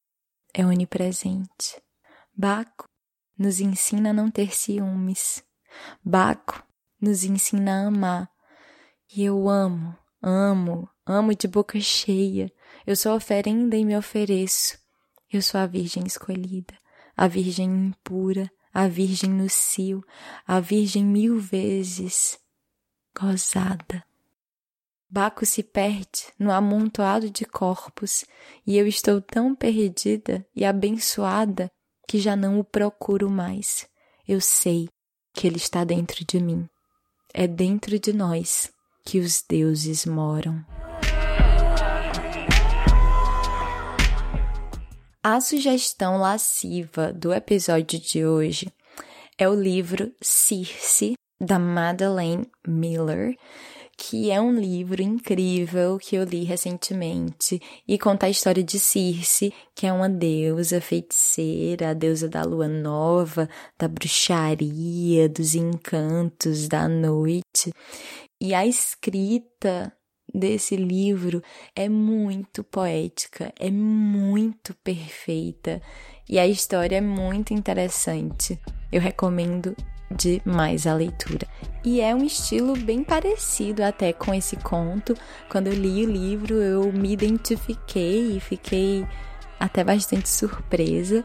é 0.54 0.66
onipresente. 0.66 1.82
Baco 2.36 2.86
nos 3.38 3.60
ensina 3.60 4.12
a 4.12 4.14
não 4.14 4.30
ter 4.30 4.54
ciúmes. 4.54 5.44
Baco 6.04 6.64
nos 7.00 7.24
ensina 7.24 7.84
a 7.84 7.88
amar. 7.88 8.32
E 9.16 9.24
eu 9.24 9.50
amo, 9.50 9.98
amo, 10.22 10.90
amo 11.06 11.36
de 11.36 11.48
boca 11.48 11.80
cheia. 11.80 12.52
Eu 12.86 12.96
sou 12.96 13.16
oferenda 13.16 13.76
e 13.76 13.84
me 13.84 13.98
ofereço. 13.98 14.78
Eu 15.32 15.42
sou 15.42 15.60
a 15.60 15.66
Virgem 15.66 16.04
escolhida, 16.06 16.74
a 17.16 17.28
Virgem 17.28 17.70
impura, 17.88 18.52
a 18.74 18.88
Virgem 18.88 19.30
no 19.30 19.50
cio, 19.50 20.04
a 20.48 20.60
Virgem 20.60 21.04
mil 21.04 21.40
vezes 21.40 22.40
gozada. 23.20 24.04
Baco 25.10 25.46
se 25.46 25.62
perde 25.62 26.28
no 26.40 26.52
amontoado 26.52 27.30
de 27.30 27.44
corpos, 27.44 28.24
e 28.66 28.78
eu 28.78 28.88
estou 28.88 29.22
tão 29.22 29.54
perdida 29.54 30.46
e 30.56 30.64
abençoada 30.64 31.70
que 32.08 32.18
já 32.18 32.36
não 32.36 32.60
o 32.60 32.64
procuro 32.64 33.30
mais. 33.30 33.88
Eu 34.26 34.40
sei 34.40 34.90
que 35.34 35.48
ele 35.48 35.58
está 35.58 35.84
dentro 35.84 36.24
de 36.26 36.40
mim. 36.40 36.68
É 37.34 37.48
dentro 37.48 38.00
de 38.00 38.14
nós 38.14 38.72
que 39.04 39.20
os 39.20 39.42
deuses 39.42 40.06
moram. 40.06 40.66
A 45.24 45.40
sugestão 45.40 46.18
lasciva 46.18 47.14
do 47.14 47.32
episódio 47.32 48.00
de 48.00 48.26
hoje 48.26 48.74
é 49.38 49.48
o 49.48 49.54
livro 49.54 50.12
Circe, 50.20 51.14
da 51.40 51.60
Madeleine 51.60 52.50
Miller, 52.68 53.38
que 53.96 54.32
é 54.32 54.42
um 54.42 54.52
livro 54.52 55.00
incrível 55.00 56.00
que 56.00 56.16
eu 56.16 56.24
li 56.24 56.44
recentemente 56.44 57.62
e 57.88 58.00
conta 58.00 58.26
a 58.26 58.32
história 58.32 58.64
de 58.64 58.80
Circe, 58.80 59.54
que 59.76 59.86
é 59.86 59.94
uma 59.94 60.10
deusa 60.10 60.82
feiticeira, 60.82 61.92
a 61.92 61.94
deusa 61.94 62.28
da 62.28 62.42
lua 62.42 62.68
nova, 62.68 63.48
da 63.78 63.88
bruxaria, 63.88 65.30
dos 65.30 65.54
encantos 65.54 66.68
da 66.68 66.88
noite. 66.88 67.72
E 68.42 68.56
a 68.56 68.66
escrita 68.66 69.94
desse 70.34 70.76
livro 70.76 71.42
é 71.76 71.88
muito 71.90 72.64
poética, 72.64 73.54
é 73.60 73.70
muito 73.70 74.74
perfeita 74.84 75.82
e 76.28 76.40
a 76.40 76.48
história 76.48 76.98
é 76.98 77.02
muito 77.02 77.54
interessante. 77.54 78.60
Eu 78.92 79.02
recomendo 79.02 79.76
demais 80.10 80.86
a 80.86 80.94
leitura. 80.94 81.48
E 81.84 82.02
é 82.02 82.14
um 82.14 82.24
estilo 82.24 82.76
bem 82.76 83.04
parecido 83.04 83.84
até 83.84 84.14
com 84.14 84.34
esse 84.34 84.56
conto. 84.58 85.16
Quando 85.50 85.68
eu 85.68 85.74
li 85.74 86.06
o 86.06 86.12
livro, 86.12 86.56
eu 86.56 86.92
me 86.92 87.12
identifiquei 87.12 88.38
e 88.38 88.40
fiquei 88.40 89.06
até 89.60 89.84
bastante 89.84 90.30
surpresa. 90.30 91.24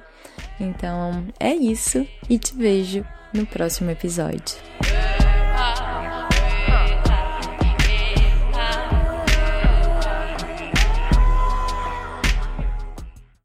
Então 0.61 1.27
é 1.41 1.55
isso 1.55 2.07
e 2.29 2.39
te 2.39 2.55
vejo 2.55 3.05
no 3.33 3.47
próximo 3.47 3.91
episódio. 3.91 4.57